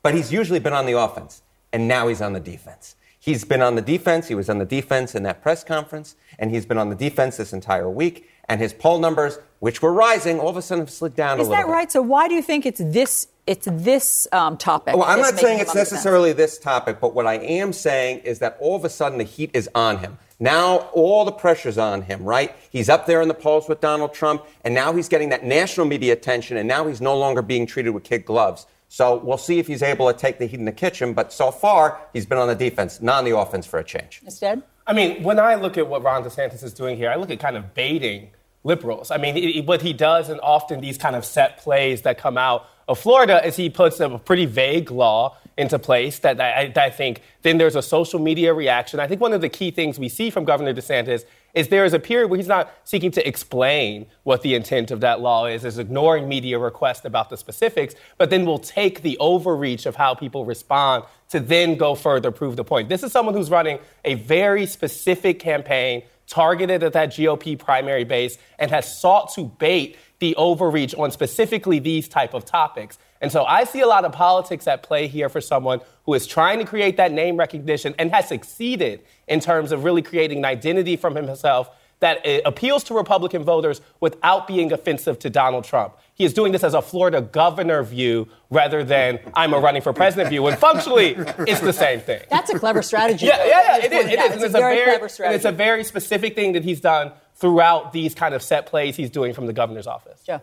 [0.03, 2.97] But he's usually been on the offense, and now he's on the defense.
[3.19, 4.29] He's been on the defense.
[4.29, 7.37] He was on the defense in that press conference, and he's been on the defense
[7.37, 8.27] this entire week.
[8.49, 11.47] And his poll numbers, which were rising, all of a sudden have slid down Is
[11.47, 11.73] a little that bit.
[11.73, 11.93] right?
[11.93, 13.27] So why do you think it's this?
[13.51, 14.95] It's this um, topic.
[14.95, 15.91] Well, I'm not saying it's him on the fence?
[15.91, 19.25] necessarily this topic, but what I am saying is that all of a sudden the
[19.25, 20.19] heat is on him.
[20.39, 22.55] Now all the pressure's on him, right?
[22.71, 25.87] He's up there in the polls with Donald Trump, and now he's getting that national
[25.87, 28.67] media attention, and now he's no longer being treated with kid gloves.
[28.87, 31.51] So we'll see if he's able to take the heat in the kitchen, but so
[31.51, 34.23] far he's been on the defense, not on the offense for a change.
[34.25, 34.63] Astead?
[34.87, 37.41] I mean, when I look at what Ron DeSantis is doing here, I look at
[37.41, 38.31] kind of baiting
[38.63, 39.11] liberals.
[39.11, 42.39] I mean, he, what he does, and often these kind of set plays that come
[42.39, 46.77] out of Florida, is he puts a pretty vague law into place that I, that
[46.77, 48.99] I think then there's a social media reaction.
[48.99, 51.23] I think one of the key things we see from Governor DeSantis
[51.55, 55.01] is there is a period where he's not seeking to explain what the intent of
[55.03, 59.17] that law is, is ignoring media requests about the specifics, but then will take the
[59.19, 62.89] overreach of how people respond to then go further prove the point.
[62.89, 68.39] This is someone who's running a very specific campaign targeted at that GOP primary base
[68.59, 72.99] and has sought to bait the overreach on specifically these type of topics.
[73.21, 76.27] And so I see a lot of politics at play here for someone who is
[76.27, 80.45] trying to create that name recognition and has succeeded in terms of really creating an
[80.45, 85.95] identity from himself that uh, appeals to Republican voters without being offensive to Donald Trump.
[86.15, 89.93] He is doing this as a Florida governor view rather than I'm a running for
[89.93, 90.47] president view.
[90.47, 91.15] And functionally,
[91.47, 92.23] it's the same thing.
[92.31, 93.27] That's a clever strategy.
[93.27, 94.07] Yeah, yeah, yeah, it is.
[94.07, 94.43] It is.
[94.43, 95.37] It's, a very, clever and strategy.
[95.37, 99.11] it's a very specific thing that he's done throughout these kind of set plays he's
[99.11, 100.23] doing from the governor's office.
[100.29, 100.41] Yeah.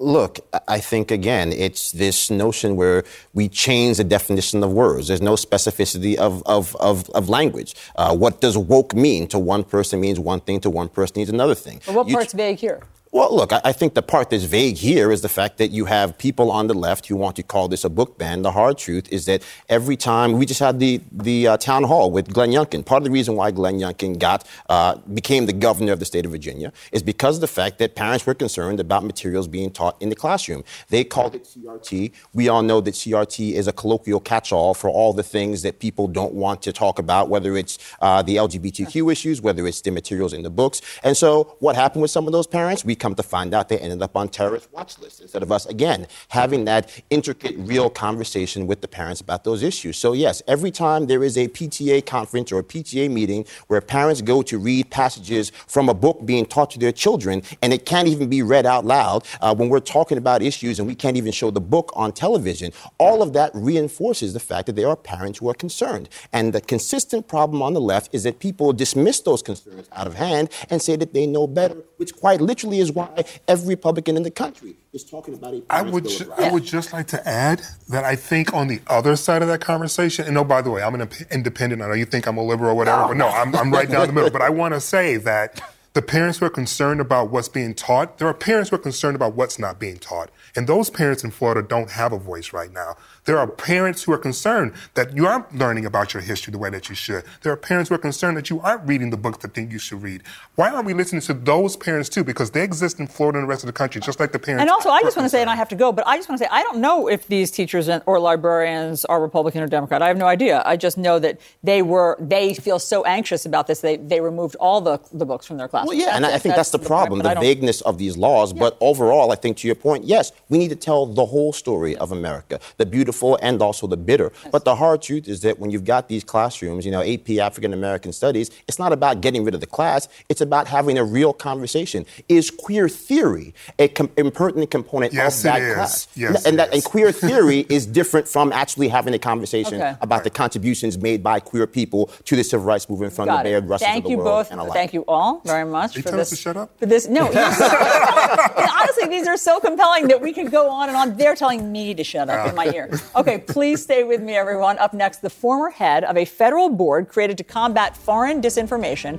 [0.00, 3.04] Look, I think again, it's this notion where
[3.34, 5.06] we change the definition of words.
[5.06, 7.76] There's no specificity of, of, of, of language.
[7.94, 9.28] Uh, what does woke mean?
[9.28, 11.80] To one person means one thing, to one person means another thing.
[11.86, 12.80] But what You part's vague here?
[13.12, 16.18] Well, look, I think the part that's vague here is the fact that you have
[16.18, 18.42] people on the left who want to call this a book ban.
[18.42, 22.10] The hard truth is that every time we just had the the uh, town hall
[22.10, 22.84] with Glenn Youngkin.
[22.84, 26.26] Part of the reason why Glenn Youngkin got uh, became the governor of the state
[26.26, 29.96] of Virginia is because of the fact that parents were concerned about materials being taught
[30.02, 30.62] in the classroom.
[30.88, 32.12] They called it CRT.
[32.34, 36.08] We all know that CRT is a colloquial catch-all for all the things that people
[36.08, 40.32] don't want to talk about, whether it's uh, the LGBTQ issues, whether it's the materials
[40.32, 40.82] in the books.
[41.02, 42.84] And so, what happened with some of those parents?
[42.84, 45.64] We come to find out they ended up on terrorist watch lists instead of us,
[45.66, 49.96] again, having that intricate, real conversation with the parents about those issues.
[49.96, 54.22] So, yes, every time there is a PTA conference or a PTA meeting where parents
[54.22, 58.08] go to read passages from a book being taught to their children and it can't
[58.08, 61.30] even be read out loud uh, when we're talking about issues and we can't even
[61.30, 65.38] show the book on television, all of that reinforces the fact that there are parents
[65.38, 66.08] who are concerned.
[66.32, 70.14] And the consistent problem on the left is that people dismiss those concerns out of
[70.14, 74.22] hand and say that they know better, which quite literally is why every Republican in
[74.22, 77.62] the country is talking about a I would, ju- I would just like to add
[77.88, 80.82] that I think on the other side of that conversation, and no, by the way,
[80.82, 81.82] I'm an independent.
[81.82, 83.08] I know you think I'm a liberal or whatever, no.
[83.08, 84.30] but no, I'm, I'm right down the middle.
[84.30, 85.60] But I want to say that
[85.96, 89.16] the parents who are concerned about what's being taught, there are parents who are concerned
[89.16, 90.30] about what's not being taught.
[90.54, 92.96] And those parents in Florida don't have a voice right now.
[93.26, 96.70] There are parents who are concerned that you aren't learning about your history the way
[96.70, 97.24] that you should.
[97.42, 99.80] There are parents who are concerned that you aren't reading the books that think you
[99.80, 100.22] should read.
[100.54, 102.22] Why aren't we listening to those parents too?
[102.22, 104.60] Because they exist in Florida and the rest of the country, just like the parents.
[104.62, 106.28] And also, I just want to say, and I have to go, but I just
[106.28, 110.02] want to say, I don't know if these teachers or librarians are Republican or Democrat.
[110.02, 110.62] I have no idea.
[110.64, 114.54] I just know that they were, they feel so anxious about this, they, they removed
[114.60, 115.88] all the, the books from their classes.
[115.88, 118.16] Well, yeah, that's and I think that's, that's the problem, the, the vagueness of these
[118.16, 118.52] laws.
[118.52, 118.60] Yeah.
[118.60, 121.96] But overall, I think to your point, yes, we need to tell the whole story
[121.96, 124.32] of America, the beautiful and also the bitter.
[124.42, 124.52] Yes.
[124.52, 127.72] But the hard truth is that when you've got these classrooms, you know, AP African
[127.72, 130.08] American Studies, it's not about getting rid of the class.
[130.28, 132.06] It's about having a real conversation.
[132.28, 136.08] Is queer theory a com- impertinent component yes, of that class?
[136.14, 136.74] Yes, and, that, is.
[136.74, 139.96] and queer theory is different from actually having a conversation okay.
[140.00, 140.24] about right.
[140.24, 143.68] the contributions made by queer people to the civil rights movement from got the Bayard
[143.68, 144.48] Rustins Thank of the you world.
[144.48, 144.72] both.
[144.72, 146.20] Thank you all very much you for this.
[146.20, 146.70] Us to shut up?
[146.78, 147.26] For this, no.
[148.86, 151.16] honestly, these are so compelling that we could go on and on.
[151.16, 152.90] They're telling me to shut up in my ear.
[153.14, 154.78] Okay, please stay with me, everyone.
[154.78, 159.18] Up next, the former head of a federal board created to combat foreign disinformation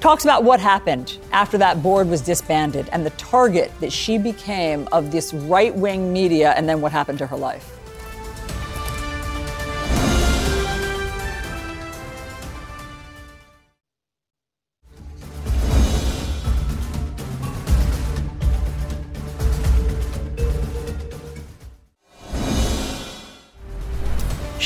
[0.00, 4.86] talks about what happened after that board was disbanded and the target that she became
[4.92, 7.75] of this right wing media and then what happened to her life.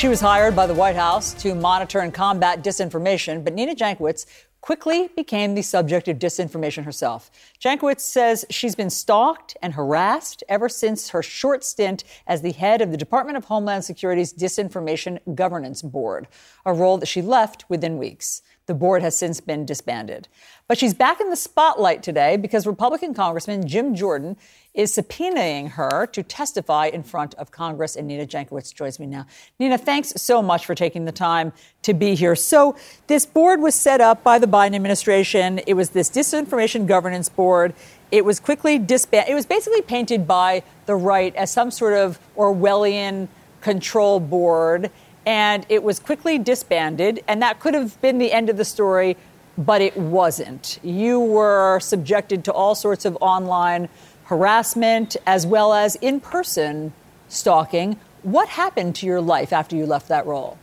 [0.00, 4.24] She was hired by the White House to monitor and combat disinformation, but Nina Jankowicz
[4.62, 7.30] quickly became the subject of disinformation herself.
[7.62, 12.80] Jankowicz says she's been stalked and harassed ever since her short stint as the head
[12.80, 16.28] of the Department of Homeland Security's Disinformation Governance Board,
[16.64, 18.40] a role that she left within weeks.
[18.70, 20.28] The board has since been disbanded.
[20.68, 24.36] But she's back in the spotlight today because Republican Congressman Jim Jordan
[24.74, 27.96] is subpoenaing her to testify in front of Congress.
[27.96, 29.26] And Nina Jankowicz joins me now.
[29.58, 31.52] Nina, thanks so much for taking the time
[31.82, 32.36] to be here.
[32.36, 32.76] So,
[33.08, 35.58] this board was set up by the Biden administration.
[35.66, 37.74] It was this disinformation governance board.
[38.12, 39.32] It was quickly disbanded.
[39.32, 43.26] It was basically painted by the right as some sort of Orwellian
[43.62, 44.92] control board.
[45.30, 47.22] And it was quickly disbanded.
[47.28, 49.16] And that could have been the end of the story,
[49.56, 50.80] but it wasn't.
[50.82, 53.88] You were subjected to all sorts of online
[54.24, 56.92] harassment as well as in person
[57.28, 57.96] stalking.
[58.24, 60.58] What happened to your life after you left that role?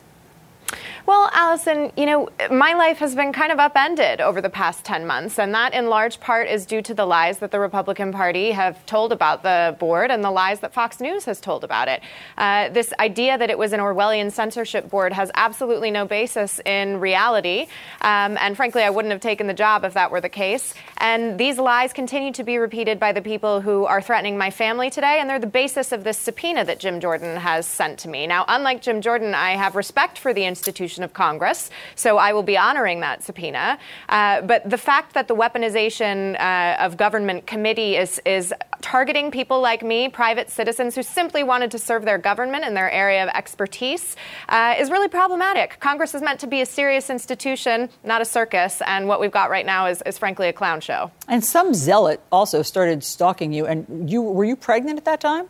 [1.07, 5.07] Well, Alisyn, you know, my life has been kind of upended over the past 10
[5.07, 8.51] months, and that in large part is due to the lies that the Republican Party
[8.51, 12.01] have told about the board and the lies that Fox News has told about it.
[12.37, 16.99] Uh, this idea that it was an Orwellian censorship board has absolutely no basis in
[16.99, 17.67] reality,
[18.01, 20.73] um, and frankly, I wouldn't have taken the job if that were the case.
[20.97, 24.89] And these lies continue to be repeated by the people who are threatening my family
[24.89, 28.27] today, and they're the basis of this subpoena that Jim Jordan has sent to me.
[28.27, 32.43] Now, unlike Jim Jordan, I have respect for the institution of Congress, so I will
[32.43, 33.77] be honoring that subpoena.
[34.09, 39.61] Uh, but the fact that the weaponization uh, of government committee is, is targeting people
[39.61, 43.29] like me, private citizens who simply wanted to serve their government in their area of
[43.29, 44.15] expertise,
[44.49, 45.79] uh, is really problematic.
[45.79, 49.49] Congress is meant to be a serious institution, not a circus, and what we've got
[49.49, 51.11] right now is, is frankly a clown show.
[51.27, 55.49] And some zealot also started stalking you, and you were you pregnant at that time?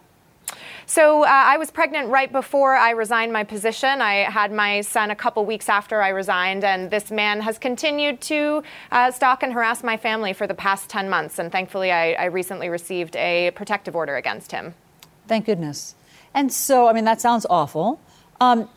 [0.89, 4.01] So uh, I was pregnant right before I resigned my position.
[4.01, 8.21] I had my son a couple weeks after I resigned, and this man has continued
[8.21, 11.39] to uh, stalk and harass my family for the past 10 months.
[11.39, 14.75] And thankfully, I, I recently received a protective order against him.
[15.27, 15.93] Thank goodness.
[16.33, 17.99] And so, I mean, that sounds awful.
[18.39, 18.69] Um,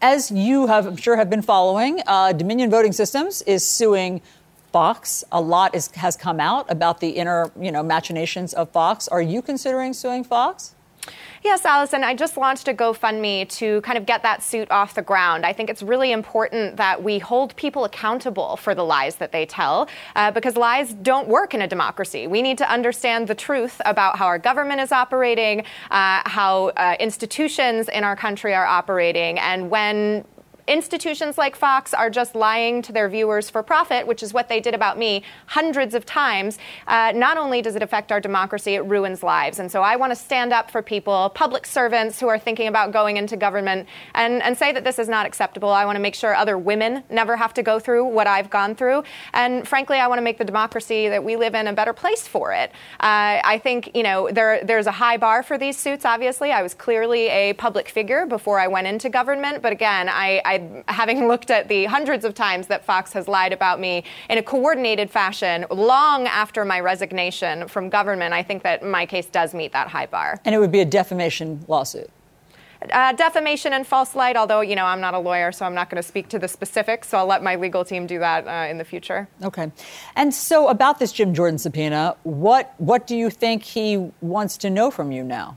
[0.00, 4.22] as you have, I'm sure, have been following, uh, Dominion Voting Systems is suing
[4.72, 5.22] Fox.
[5.30, 9.06] A lot is, has come out about the inner, you know, machinations of Fox.
[9.08, 10.74] Are you considering suing Fox?
[11.44, 15.02] Yes, Alisyn, I just launched a GoFundMe to kind of get that suit off the
[15.02, 15.46] ground.
[15.46, 19.46] I think it's really important that we hold people accountable for the lies that they
[19.46, 22.26] tell uh, because lies don't work in a democracy.
[22.26, 25.60] We need to understand the truth about how our government is operating,
[25.92, 30.24] uh, how uh, institutions in our country are operating, and when
[30.68, 34.60] institutions like Fox are just lying to their viewers for profit, which is what they
[34.60, 38.84] did about me hundreds of times, uh, not only does it affect our democracy, it
[38.84, 39.58] ruins lives.
[39.58, 42.92] And so I want to stand up for people, public servants who are thinking about
[42.92, 45.70] going into government, and, and say that this is not acceptable.
[45.70, 48.74] I want to make sure other women never have to go through what I've gone
[48.74, 49.04] through.
[49.32, 52.28] And frankly, I want to make the democracy that we live in a better place
[52.28, 52.70] for it.
[53.00, 56.52] Uh, I think, you know, there, there's a high bar for these suits, obviously.
[56.52, 59.62] I was clearly a public figure before I went into government.
[59.62, 60.57] But again, I, I
[60.88, 64.42] having looked at the hundreds of times that Fox has lied about me in a
[64.42, 69.72] coordinated fashion long after my resignation from government, I think that my case does meet
[69.72, 70.40] that high bar.
[70.44, 72.10] And it would be a defamation lawsuit.
[72.92, 75.90] Uh, defamation and false light, although, you know, I'm not a lawyer, so I'm not
[75.90, 78.70] going to speak to the specifics, so I'll let my legal team do that uh,
[78.70, 79.28] in the future.
[79.42, 79.72] Okay.
[80.14, 84.70] And so about this Jim Jordan subpoena, what, what do you think he wants to
[84.70, 85.56] know from you now?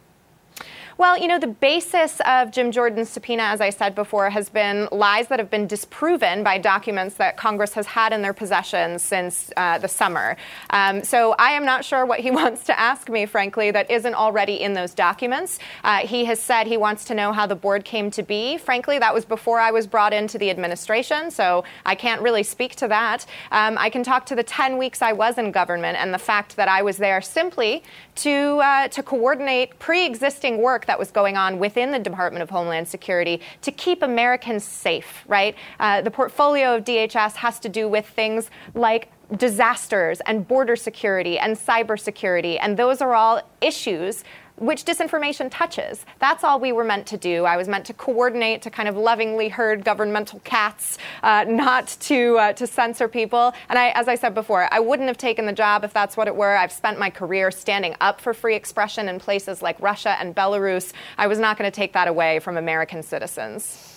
[1.02, 4.88] Well, you know, the basis of Jim Jordan's subpoena, as I said before, has been
[4.92, 9.52] lies that have been disproven by documents that Congress has had in their possession since
[9.58, 10.38] uh, the summer.
[10.70, 14.14] Um, so I am not sure what he wants to ask me, frankly, that isn't
[14.14, 15.58] already in those documents.
[15.84, 18.60] Uh, he has said he wants to know how the board came to be.
[18.60, 22.76] Frankly, that was before I was brought into the administration, so I can't really speak
[22.76, 23.26] to that.
[23.52, 26.58] Um, I can talk to the 10 weeks I was in government and the fact
[26.58, 27.82] that I was there simply
[28.18, 32.50] to, uh, to coordinate pre existing work that was going on within the Department of
[32.50, 35.56] Homeland Security to keep Americans safe, right?
[35.80, 41.40] Uh, the portfolio of DHS has to do with things like disasters and border security
[41.40, 44.26] and cybersecurity, and those are all issues
[44.62, 46.06] which disinformation touches.
[46.20, 47.46] That's all we were meant to do.
[47.46, 52.38] I was meant to coordinate, to kind of lovingly herd governmental cats, uh, not to
[52.38, 53.54] uh, to censor people.
[53.70, 56.28] And I, as I said before, I wouldn't have taken the job if that's what
[56.28, 56.56] it were.
[56.56, 60.94] I've spent my career standing up for free expression in places like Russia and Belarus.
[61.18, 63.88] I was not going to take that away from American citizens.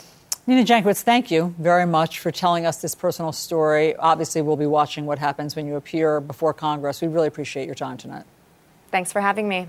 [0.46, 3.96] Nina Jankowicz, thank you very much for telling us this personal story.
[3.96, 7.00] Obviously, we'll be watching what happens when you appear before Congress.
[7.00, 8.24] We really appreciate your time tonight.
[8.90, 9.68] Thanks for having me.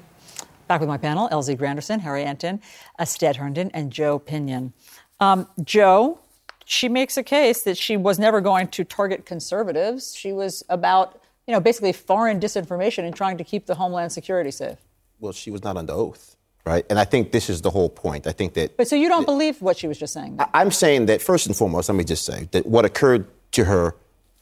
[0.67, 2.59] Back with my panel LZ Granderson, Harry Enten,
[2.97, 4.73] Astead Herndon, and Joe Pinion.
[5.19, 6.19] Um, Joe,
[6.65, 10.15] she makes a case that she was never going to target conservatives.
[10.15, 14.51] She was about, you know, basically foreign disinformation and trying to keep the Homeland Security
[14.51, 14.79] safe.
[15.19, 16.35] Well, she was not under oath,
[16.65, 16.85] right?
[16.89, 18.27] And I think this is the whole point.
[18.27, 18.75] I think that.
[18.75, 20.39] But so you don't that, believe what she was just saying?
[20.53, 23.95] I'm saying that, first and foremost, let me just say that what occurred to her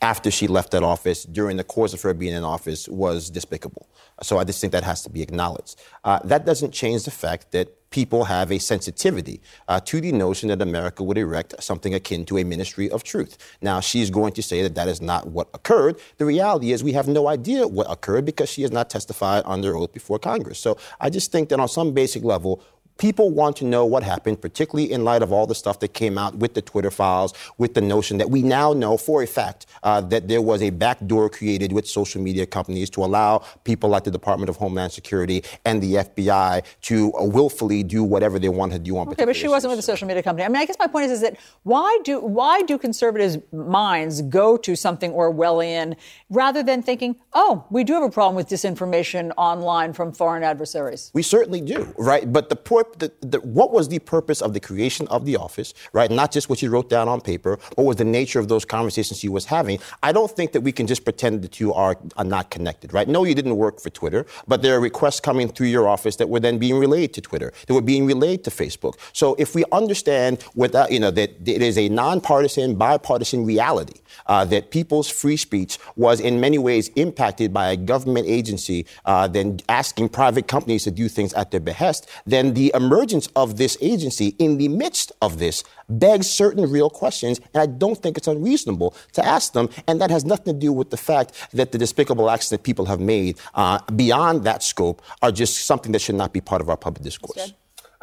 [0.03, 3.87] after she left that office during the course of her being in office was despicable.
[4.21, 5.81] So I just think that has to be acknowledged.
[6.03, 9.39] Uh, that doesn't change the fact that people have a sensitivity
[9.69, 13.37] uh, to the notion that America would erect something akin to a ministry of truth.
[13.61, 15.97] Now, she's going to say that that is not what occurred.
[16.17, 19.77] The reality is we have no idea what occurred because she has not testified under
[19.77, 20.59] oath before Congress.
[20.59, 22.61] So I just think that on some basic level,
[22.97, 26.17] people want to know what happened, particularly in light of all the stuff that came
[26.17, 29.65] out with the Twitter files, with the notion that we now know for a fact
[29.83, 34.03] uh, that there was a backdoor created with social media companies to allow people like
[34.03, 38.73] the Department of Homeland Security and the FBI to uh, willfully do whatever they wanted
[38.73, 39.07] to do on.
[39.09, 40.45] Okay, but she wasn't with a social media company.
[40.45, 44.21] I mean, I guess my point is, is that why do why do conservatives' minds
[44.23, 45.95] go to something Orwellian
[46.29, 51.11] rather than thinking, oh, we do have a problem with disinformation online from foreign adversaries?
[51.13, 52.31] We certainly do, right?
[52.31, 55.73] But the point the, the, what was the purpose of the creation of the office,
[55.93, 56.09] right?
[56.11, 59.19] Not just what she wrote down on paper, what was the nature of those conversations
[59.19, 59.79] she was having.
[60.01, 63.07] I don't think that we can just pretend the two are, are not connected, right?
[63.07, 66.29] No, you didn't work for Twitter, but there are requests coming through your office that
[66.29, 68.95] were then being relayed to Twitter, that were being relayed to Facebook.
[69.13, 74.45] So if we understand without, you know, that it is a nonpartisan, bipartisan reality uh,
[74.45, 79.59] that people's free speech was in many ways impacted by a government agency uh, then
[79.69, 84.35] asking private companies to do things at their behest, then the emergence of this agency
[84.39, 88.95] in the midst of this begs certain real questions, and I don't think it's unreasonable
[89.13, 89.69] to ask them.
[89.87, 92.85] And that has nothing to do with the fact that the despicable acts that people
[92.85, 96.69] have made uh, beyond that scope are just something that should not be part of
[96.69, 97.53] our public discourse.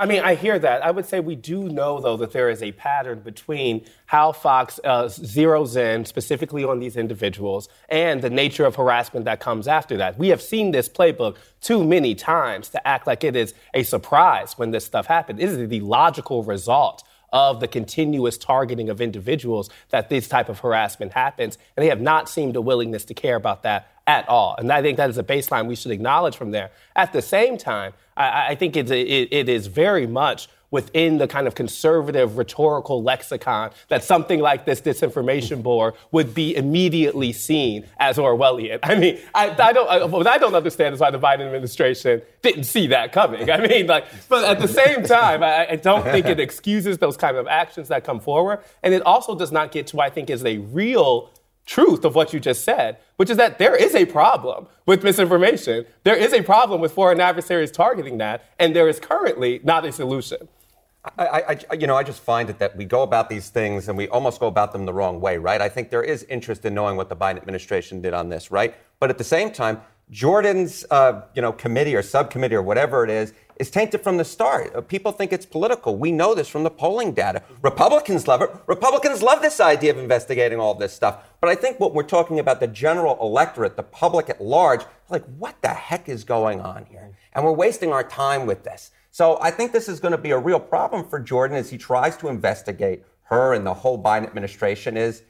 [0.00, 0.82] I mean, I hear that.
[0.82, 4.80] I would say we do know, though, that there is a pattern between how Fox
[4.82, 9.98] uh, zeroes in specifically on these individuals and the nature of harassment that comes after
[9.98, 10.18] that.
[10.18, 14.56] We have seen this playbook too many times to act like it is a surprise
[14.56, 15.38] when this stuff happens.
[15.38, 20.60] It is the logical result of the continuous targeting of individuals that this type of
[20.60, 21.58] harassment happens.
[21.76, 24.56] And they have not seemed a willingness to care about that at all.
[24.58, 26.70] And I think that is a baseline we should acknowledge from there.
[26.96, 31.46] At the same time, I, I think it, it is very much within the kind
[31.46, 35.62] of conservative rhetorical lexicon that something like this disinformation mm.
[35.62, 38.78] board would be immediately seen as Orwellian.
[38.82, 42.22] I mean, I, I don't, I, what I don't understand is why the Biden administration
[42.42, 43.50] didn't see that coming.
[43.50, 47.16] I mean, like, but at the same time, I, I don't think it excuses those
[47.16, 48.60] kind of actions that come forward.
[48.82, 51.30] And it also does not get to what I think is a real
[51.66, 55.86] truth of what you just said, which is that there is a problem with misinformation.
[56.04, 59.92] There is a problem with foreign adversaries targeting that, and there is currently not a
[59.92, 60.48] solution.
[61.16, 63.96] I, I, you know, I just find it that we go about these things and
[63.96, 65.60] we almost go about them the wrong way, right?
[65.60, 68.74] I think there is interest in knowing what the Biden administration did on this, right?
[68.98, 69.80] But at the same time,
[70.10, 74.24] Jordan's, uh, you know, committee or subcommittee or whatever it is, is tainted from the
[74.24, 74.88] start.
[74.88, 75.96] People think it's political.
[75.96, 77.42] We know this from the polling data.
[77.60, 78.50] Republicans love it.
[78.66, 81.24] Republicans love this idea of investigating all this stuff.
[81.42, 84.80] But I think what we're talking about, the general electorate, the public at large,
[85.10, 87.10] like, what the heck is going on here?
[87.34, 88.92] And we're wasting our time with this.
[89.10, 91.76] So I think this is going to be a real problem for Jordan as he
[91.76, 94.96] tries to investigate her and the whole Biden administration.
[94.96, 95.22] Is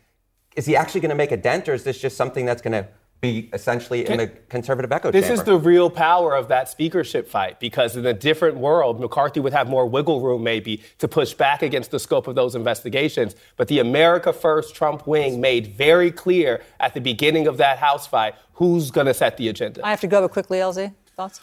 [0.57, 2.72] is he actually going to make a dent, or is this just something that's going
[2.72, 2.89] to
[3.20, 5.34] be essentially in the conservative echo this chamber.
[5.34, 9.40] This is the real power of that speakership fight because in a different world, McCarthy
[9.40, 13.36] would have more wiggle room maybe to push back against the scope of those investigations.
[13.56, 18.06] But the America First Trump wing made very clear at the beginning of that House
[18.06, 19.84] fight who's going to set the agenda.
[19.84, 21.40] I have to go, but quickly, LZ, thoughts?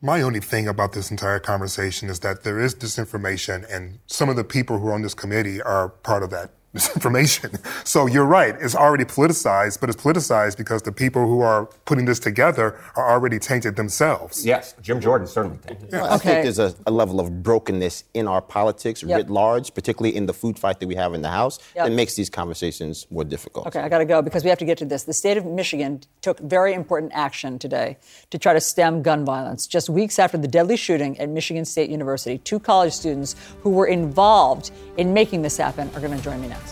[0.00, 4.36] My only thing about this entire conversation is that there is disinformation, and some of
[4.36, 7.50] the people who are on this committee are part of that misinformation.
[7.84, 8.54] So you're right.
[8.60, 13.10] It's already politicized, but it's politicized because the people who are putting this together are
[13.10, 14.44] already tainted themselves.
[14.44, 15.88] Yes, Jim Jordan certainly tainted.
[15.90, 19.16] Yeah, I think there's a, a, level of brokenness in our politics yep.
[19.16, 21.86] writ large, particularly in the food fight that we have in the House, yep.
[21.86, 23.66] that makes these conversations more difficult.
[23.68, 25.04] Okay, I got to go because we have to get to this.
[25.04, 27.96] The state of Michigan took very important action today
[28.30, 29.66] to try to stem gun violence.
[29.66, 33.86] Just weeks after the deadly shooting at Michigan State University, two college students who were
[33.86, 36.67] involved in making this happen are going to join me next.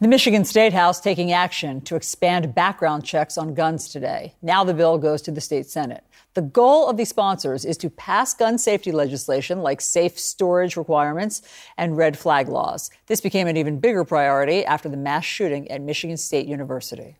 [0.00, 4.32] The Michigan State House taking action to expand background checks on guns today.
[4.42, 6.04] Now the bill goes to the state Senate.
[6.34, 11.42] The goal of these sponsors is to pass gun safety legislation like safe storage requirements
[11.76, 12.92] and red flag laws.
[13.06, 17.16] This became an even bigger priority after the mass shooting at Michigan State University.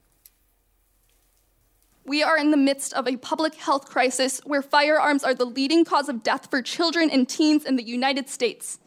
[2.05, 5.85] We are in the midst of a public health crisis where firearms are the leading
[5.85, 8.79] cause of death for children and teens in the United States.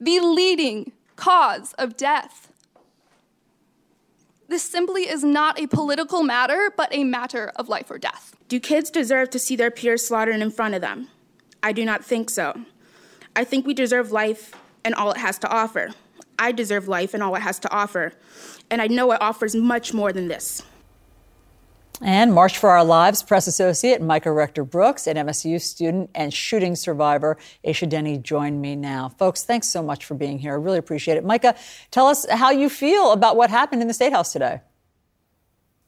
[0.00, 2.47] The leading cause of death.
[4.48, 8.34] This simply is not a political matter, but a matter of life or death.
[8.48, 11.08] Do kids deserve to see their peers slaughtered in front of them?
[11.62, 12.58] I do not think so.
[13.36, 15.90] I think we deserve life and all it has to offer.
[16.38, 18.14] I deserve life and all it has to offer.
[18.70, 20.62] And I know it offers much more than this.
[22.00, 26.76] And March for Our Lives press associate Micah Rector Brooks and MSU student and shooting
[26.76, 27.36] survivor
[27.66, 29.08] Aisha Denny join me now.
[29.08, 30.52] Folks, thanks so much for being here.
[30.52, 31.24] I really appreciate it.
[31.24, 31.56] Micah,
[31.90, 34.60] tell us how you feel about what happened in the State House today.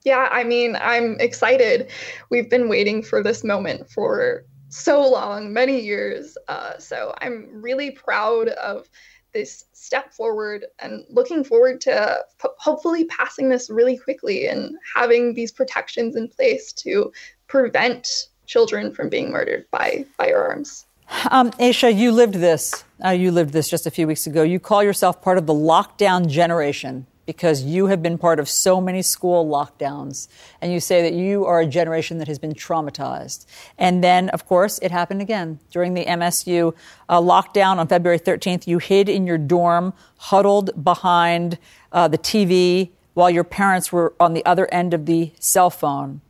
[0.04, 1.90] Yeah, I mean, I'm excited.
[2.28, 6.36] We've been waiting for this moment for so long, many years.
[6.48, 8.88] Uh, so I'm really proud of
[9.32, 12.24] this step forward and looking forward to
[12.58, 17.12] hopefully passing this really quickly and having these protections in place to
[17.46, 20.86] prevent children from being murdered by firearms.
[21.30, 22.84] Um, Aisha, you lived this.
[23.04, 24.42] Uh, you lived this just a few weeks ago.
[24.42, 28.80] You call yourself part of the lockdown generation because you have been part of so
[28.80, 30.26] many school lockdowns.
[30.60, 33.46] And you say that you are a generation that has been traumatized.
[33.78, 35.60] And then, of course, it happened again.
[35.70, 36.74] During the MSU
[37.08, 41.56] uh, lockdown on February 13th, you hid in your dorm, huddled behind
[41.92, 46.22] uh, the TV while your parents were on the other end of the cell phone.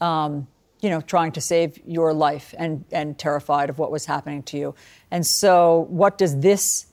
[0.00, 0.46] Um,
[0.80, 4.56] you know, trying to save your life and, and terrified of what was happening to
[4.56, 4.76] you.
[5.10, 6.86] And so, what does this,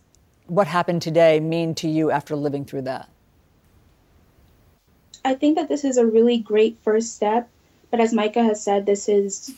[0.47, 3.09] what happened today, mean to you after living through that?
[5.25, 7.49] I think that this is a really great first step,
[7.91, 9.55] but as Micah has said, this is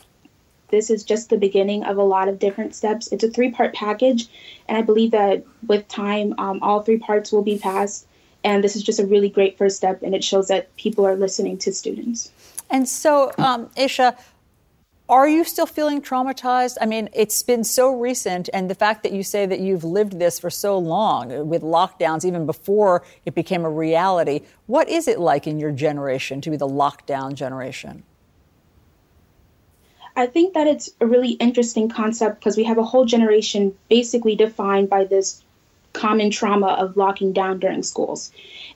[0.68, 3.08] this is just the beginning of a lot of different steps.
[3.12, 4.28] It's a three-part package,
[4.68, 8.06] and I believe that with time, um, all three parts will be passed.
[8.42, 11.16] And this is just a really great first step, and it shows that people are
[11.16, 12.30] listening to students.
[12.70, 14.16] And so, um, Aisha,
[15.08, 16.76] are you still feeling traumatized?
[16.80, 20.18] I mean, it's been so recent, and the fact that you say that you've lived
[20.18, 25.06] this for so long uh, with lockdowns, even before it became a reality, what is
[25.06, 28.02] it like in your generation to be the lockdown generation?
[30.16, 34.34] I think that it's a really interesting concept because we have a whole generation basically
[34.34, 35.44] defined by this
[35.92, 38.32] common trauma of locking down during schools.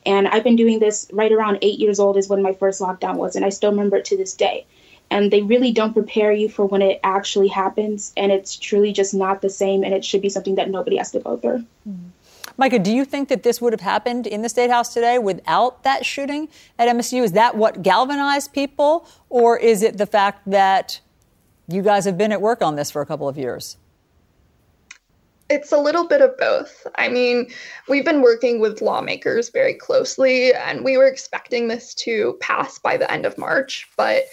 [0.07, 3.16] And I've been doing this right around eight years old, is when my first lockdown
[3.16, 4.66] was, and I still remember it to this day.
[5.11, 8.12] And they really don't prepare you for when it actually happens.
[8.16, 9.82] And it's truly just not the same.
[9.82, 11.65] And it should be something that nobody has to go through.
[11.89, 12.09] Mm-hmm.
[12.57, 15.82] Micah, do you think that this would have happened in the State House today without
[15.82, 17.23] that shooting at MSU?
[17.23, 19.09] Is that what galvanized people?
[19.31, 21.01] Or is it the fact that
[21.69, 23.78] you guys have been at work on this for a couple of years?
[25.49, 26.87] It's a little bit of both.
[26.97, 27.51] I mean,
[27.89, 32.97] we've been working with lawmakers very closely, and we were expecting this to pass by
[32.97, 33.89] the end of March.
[33.97, 34.24] But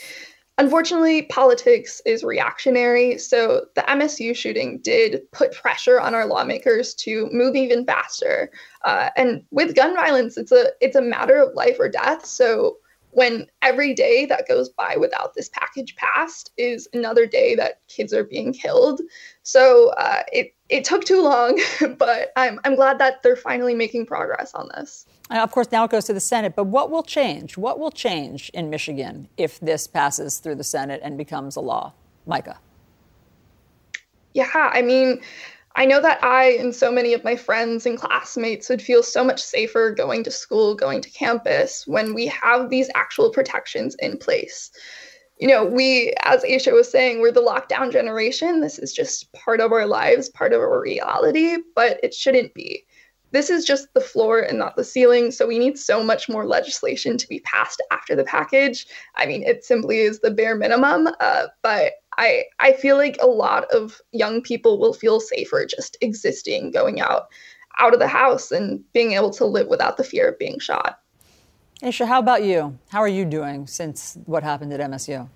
[0.57, 3.17] unfortunately, politics is reactionary.
[3.17, 8.51] So the MSU shooting did put pressure on our lawmakers to move even faster.
[8.84, 12.25] Uh, and with gun violence, it's a it's a matter of life or death.
[12.25, 12.77] So
[13.11, 18.13] when every day that goes by without this package passed is another day that kids
[18.13, 19.01] are being killed.
[19.43, 21.59] So uh, it it took too long,
[21.97, 25.05] but I'm I'm glad that they're finally making progress on this.
[25.30, 26.56] And of course, now it goes to the Senate.
[26.56, 27.58] But what will change?
[27.58, 31.94] What will change in Michigan if this passes through the Senate and becomes a law?
[32.26, 32.60] Micah.
[34.34, 35.22] Yeah, I mean,
[35.76, 39.24] I know that I and so many of my friends and classmates would feel so
[39.24, 44.18] much safer going to school, going to campus when we have these actual protections in
[44.18, 44.72] place.
[45.38, 48.60] You know, we, as Aisha was saying, we're the lockdown generation.
[48.60, 52.86] This is just part of our lives, part of our reality, but it shouldn't be.
[53.32, 55.32] This is just the floor and not the ceiling.
[55.32, 58.88] So we need so much more legislation to be passed after the package.
[59.16, 63.28] I mean, it simply is the bare minimum, uh, but I I feel like a
[63.28, 67.28] lot of young people will feel safer just existing, going out
[67.80, 70.99] out of the house and being able to live without the fear of being shot.
[71.84, 72.78] Aisha, how about you?
[72.90, 75.30] How are you doing since what happened at MSU?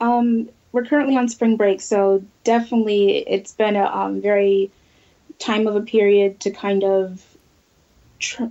[0.00, 4.70] Um, we're currently on spring break, so definitely it's been a um, very
[5.38, 7.24] time of a period to kind of
[8.18, 8.44] tr-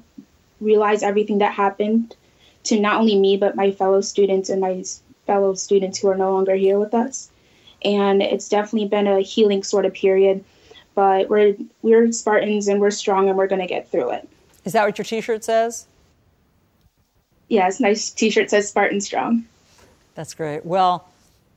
[0.59, 2.15] realize everything that happened
[2.63, 4.83] to not only me but my fellow students and my
[5.25, 7.29] fellow students who are no longer here with us.
[7.83, 10.43] And it's definitely been a healing sort of period.
[10.95, 14.27] But we're we're Spartans and we're strong and we're gonna get through it.
[14.65, 15.85] Is that what your T-shirt says?
[17.49, 19.45] Yes, my T-shirt says Spartan Strong.
[20.15, 20.65] That's great.
[20.65, 21.07] Well,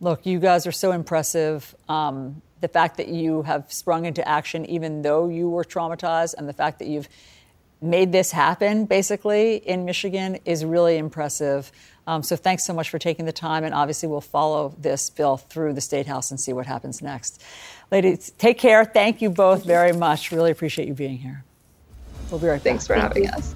[0.00, 1.74] look, you guys are so impressive.
[1.88, 6.48] Um, the fact that you have sprung into action, even though you were traumatized, and
[6.48, 7.08] the fact that you've
[7.82, 11.72] made this happen basically in Michigan is really impressive.
[12.06, 15.36] Um, so thanks so much for taking the time, and obviously we'll follow this bill
[15.36, 17.42] through the state house and see what happens next.
[17.90, 18.84] Ladies, take care.
[18.84, 20.30] Thank you both very much.
[20.32, 21.44] Really appreciate you being here.
[22.30, 23.14] We'll be right Thanks back.
[23.14, 23.54] for having us.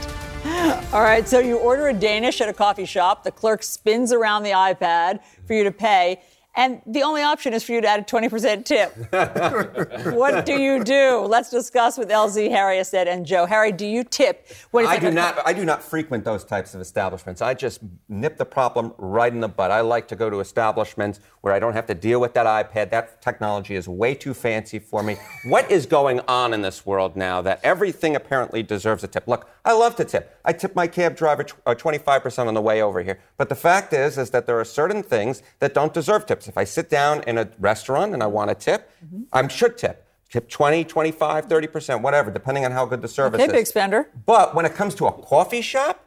[0.92, 3.24] All right, so you order a Danish at a coffee shop.
[3.24, 6.20] The clerk spins around the iPad for you to pay.
[6.56, 8.92] And the only option is for you to add a 20% tip.
[10.14, 11.20] what do you do?
[11.20, 13.46] Let's discuss with LZ, Harry, Astead, and Joe.
[13.46, 14.48] Harry, do you tip?
[14.72, 15.38] What I do not.
[15.46, 17.40] I do not frequent those types of establishments.
[17.40, 19.70] I just nip the problem right in the butt.
[19.70, 22.90] I like to go to establishments where I don't have to deal with that iPad.
[22.90, 25.16] That technology is way too fancy for me.
[25.46, 29.28] what is going on in this world now that everything apparently deserves a tip?
[29.28, 30.38] Look, I love to tip.
[30.44, 33.20] I tip my cab driver 25% uh, on the way over here.
[33.36, 36.48] But the fact is, is that there are certain things that don't deserve tips.
[36.48, 39.22] If I sit down in a restaurant and I want a tip, mm-hmm.
[39.32, 40.06] I should tip.
[40.30, 43.52] Tip 20, 25, 30%, whatever, depending on how good the service okay, is.
[43.52, 44.08] big spender.
[44.26, 46.06] But when it comes to a coffee shop,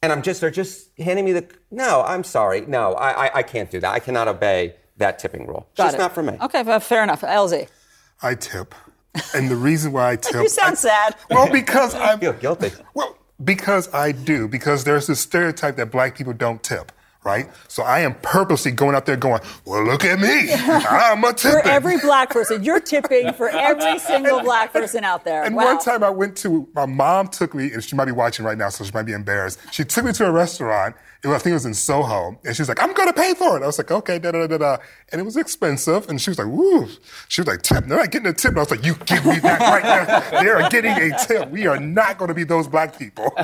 [0.00, 2.60] and I'm just, they're just handing me the, no, I'm sorry.
[2.62, 3.92] No, I, I, I can't do that.
[3.92, 5.66] I cannot obey that tipping rule.
[5.70, 5.98] It's Got just it.
[5.98, 6.36] not for me.
[6.40, 7.22] Okay, well, fair enough.
[7.22, 7.68] LZ.
[8.22, 8.74] I tip.
[9.34, 10.34] And the reason why I tip.
[10.42, 11.16] you sound I, sad.
[11.30, 12.72] Well, because I feel guilty.
[12.94, 14.48] Well, because I do.
[14.48, 16.92] Because there's this stereotype that black people don't tip.
[17.24, 17.50] right?
[17.68, 20.52] So I am purposely going out there going, well, look at me.
[20.54, 21.60] I'm a tipping.
[21.60, 22.62] For every black person.
[22.64, 25.44] You're tipping for every single black person out there.
[25.44, 25.74] And wow.
[25.74, 28.56] one time I went to, my mom took me, and she might be watching right
[28.56, 29.58] now, so she might be embarrassed.
[29.72, 30.96] She took me to a restaurant.
[31.24, 32.38] It was, I think it was in Soho.
[32.44, 33.62] And she was like, I'm going to pay for it.
[33.62, 34.76] I was like, okay, da da da da.
[35.10, 36.08] And it was expensive.
[36.08, 36.88] And she was like, woo.
[37.26, 37.86] She was like, tip.
[37.86, 38.50] They're not getting a tip.
[38.50, 40.42] And I was like, you give me that right now.
[40.42, 41.50] They are getting a tip.
[41.50, 43.32] We are not going to be those black people.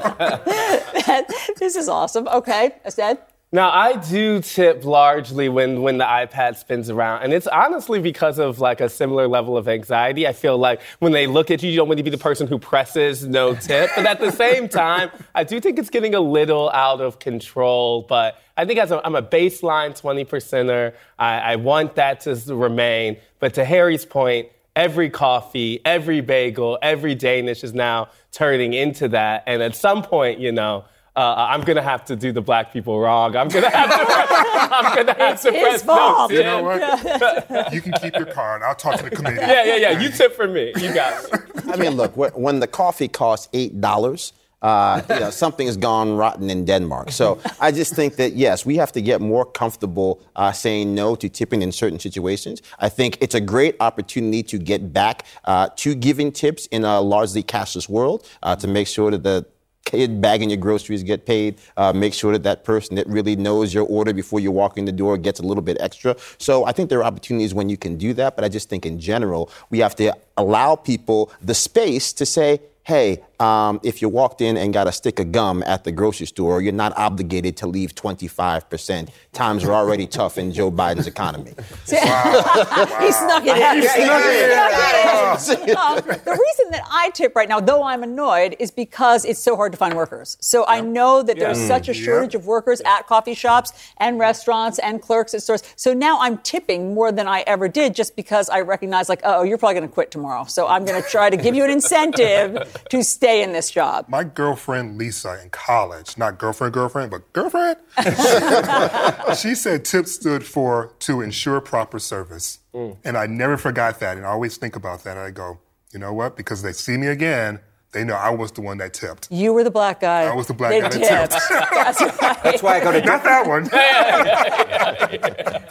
[1.58, 2.28] this is awesome.
[2.28, 3.18] Okay, Astead?
[3.54, 8.40] Now I do tip largely when when the iPad spins around, and it's honestly because
[8.40, 10.26] of like a similar level of anxiety.
[10.26, 12.48] I feel like when they look at you, you don't want to be the person
[12.48, 16.20] who presses no tip, but at the same time, I do think it's getting a
[16.20, 18.02] little out of control.
[18.08, 22.34] But I think as a, I'm a baseline twenty percenter, I, I want that to
[22.56, 23.18] remain.
[23.38, 29.44] But to Harry's point, every coffee, every bagel, every Danish is now turning into that,
[29.46, 32.98] and at some point, you know uh, I'm gonna have to do the black people
[32.98, 33.36] wrong.
[33.36, 33.96] I'm gonna have to.
[34.74, 36.32] I'm gonna have it's to his press fault.
[36.32, 37.72] You know what?
[37.72, 38.62] you can keep your card.
[38.62, 39.36] I'll talk to the committee.
[39.40, 40.00] Yeah, yeah, yeah.
[40.00, 40.72] You tip for me.
[40.76, 41.68] You got it.
[41.68, 44.32] I mean, look, when the coffee costs eight dollars.
[44.62, 47.10] Uh, you know, something has gone rotten in Denmark.
[47.10, 51.14] So I just think that yes, we have to get more comfortable uh, saying no
[51.16, 52.62] to tipping in certain situations.
[52.78, 57.02] I think it's a great opportunity to get back uh, to giving tips in a
[57.02, 59.44] largely cashless world uh, to make sure that the
[59.84, 61.56] kid bagging your groceries get paid.
[61.76, 64.84] Uh, make sure that that person that really knows your order before you walk in
[64.84, 66.16] the door gets a little bit extra.
[66.38, 68.86] So I think there are opportunities when you can do that, but I just think
[68.86, 74.08] in general we have to allow people the space to say, hey, um, if you
[74.08, 77.56] walked in and got a stick of gum at the grocery store, you're not obligated
[77.58, 79.08] to leave 25%.
[79.32, 81.52] Times are already tough in Joe Biden's economy.
[81.86, 83.82] he snuck it in.
[83.82, 85.38] He snuck it in.
[85.38, 85.76] Snuck it in.
[85.76, 89.56] Um, the reason that I tip right now, though I'm annoyed, is because it's so
[89.56, 90.36] hard to find workers.
[90.40, 91.68] So I know that there's Yeah.
[91.68, 92.04] such a Mm.
[92.04, 95.62] shortage of workers at coffee shops and restaurants and clerks at stores.
[95.76, 99.42] So now I'm tipping more than I ever did just because I recognize, like, oh,
[99.42, 100.44] you're probably going to quit tomorrow.
[100.44, 104.06] So I'm going to try to give you an incentive to stay in this job.
[104.08, 107.78] My girlfriend Lisa in college, not girlfriend, girlfriend, but girlfriend,
[109.38, 112.58] she said TIP stood for to ensure proper service.
[112.74, 112.96] Mm.
[113.04, 114.16] And I never forgot that.
[114.16, 115.16] And I always think about that.
[115.16, 115.58] I go,
[115.92, 116.36] you know what?
[116.36, 117.60] Because they see me again,
[117.94, 119.28] they know I was the one that tipped.
[119.30, 120.24] You were the black guy.
[120.24, 121.32] I was the black They guy that tipped.
[121.32, 121.48] tipped.
[121.74, 122.42] That's right.
[122.42, 123.64] That's why I go to Not that one.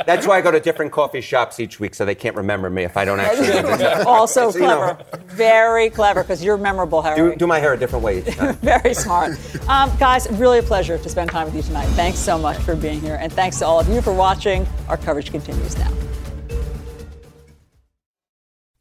[0.06, 2.84] That's why I go to different coffee shops each week, so they can't remember me
[2.84, 3.58] if I don't actually.
[4.06, 5.26] also So, you know, clever.
[5.28, 7.16] Very clever because you're memorable, Harry.
[7.16, 8.56] do, do my hair a different way each time.
[8.56, 9.38] Very smart.
[9.70, 11.86] Um, guys, really a pleasure to spend time with you tonight.
[11.90, 13.16] Thanks so much for being here.
[13.16, 14.68] And thanks to all of you for watching.
[14.90, 15.92] Our coverage continues now.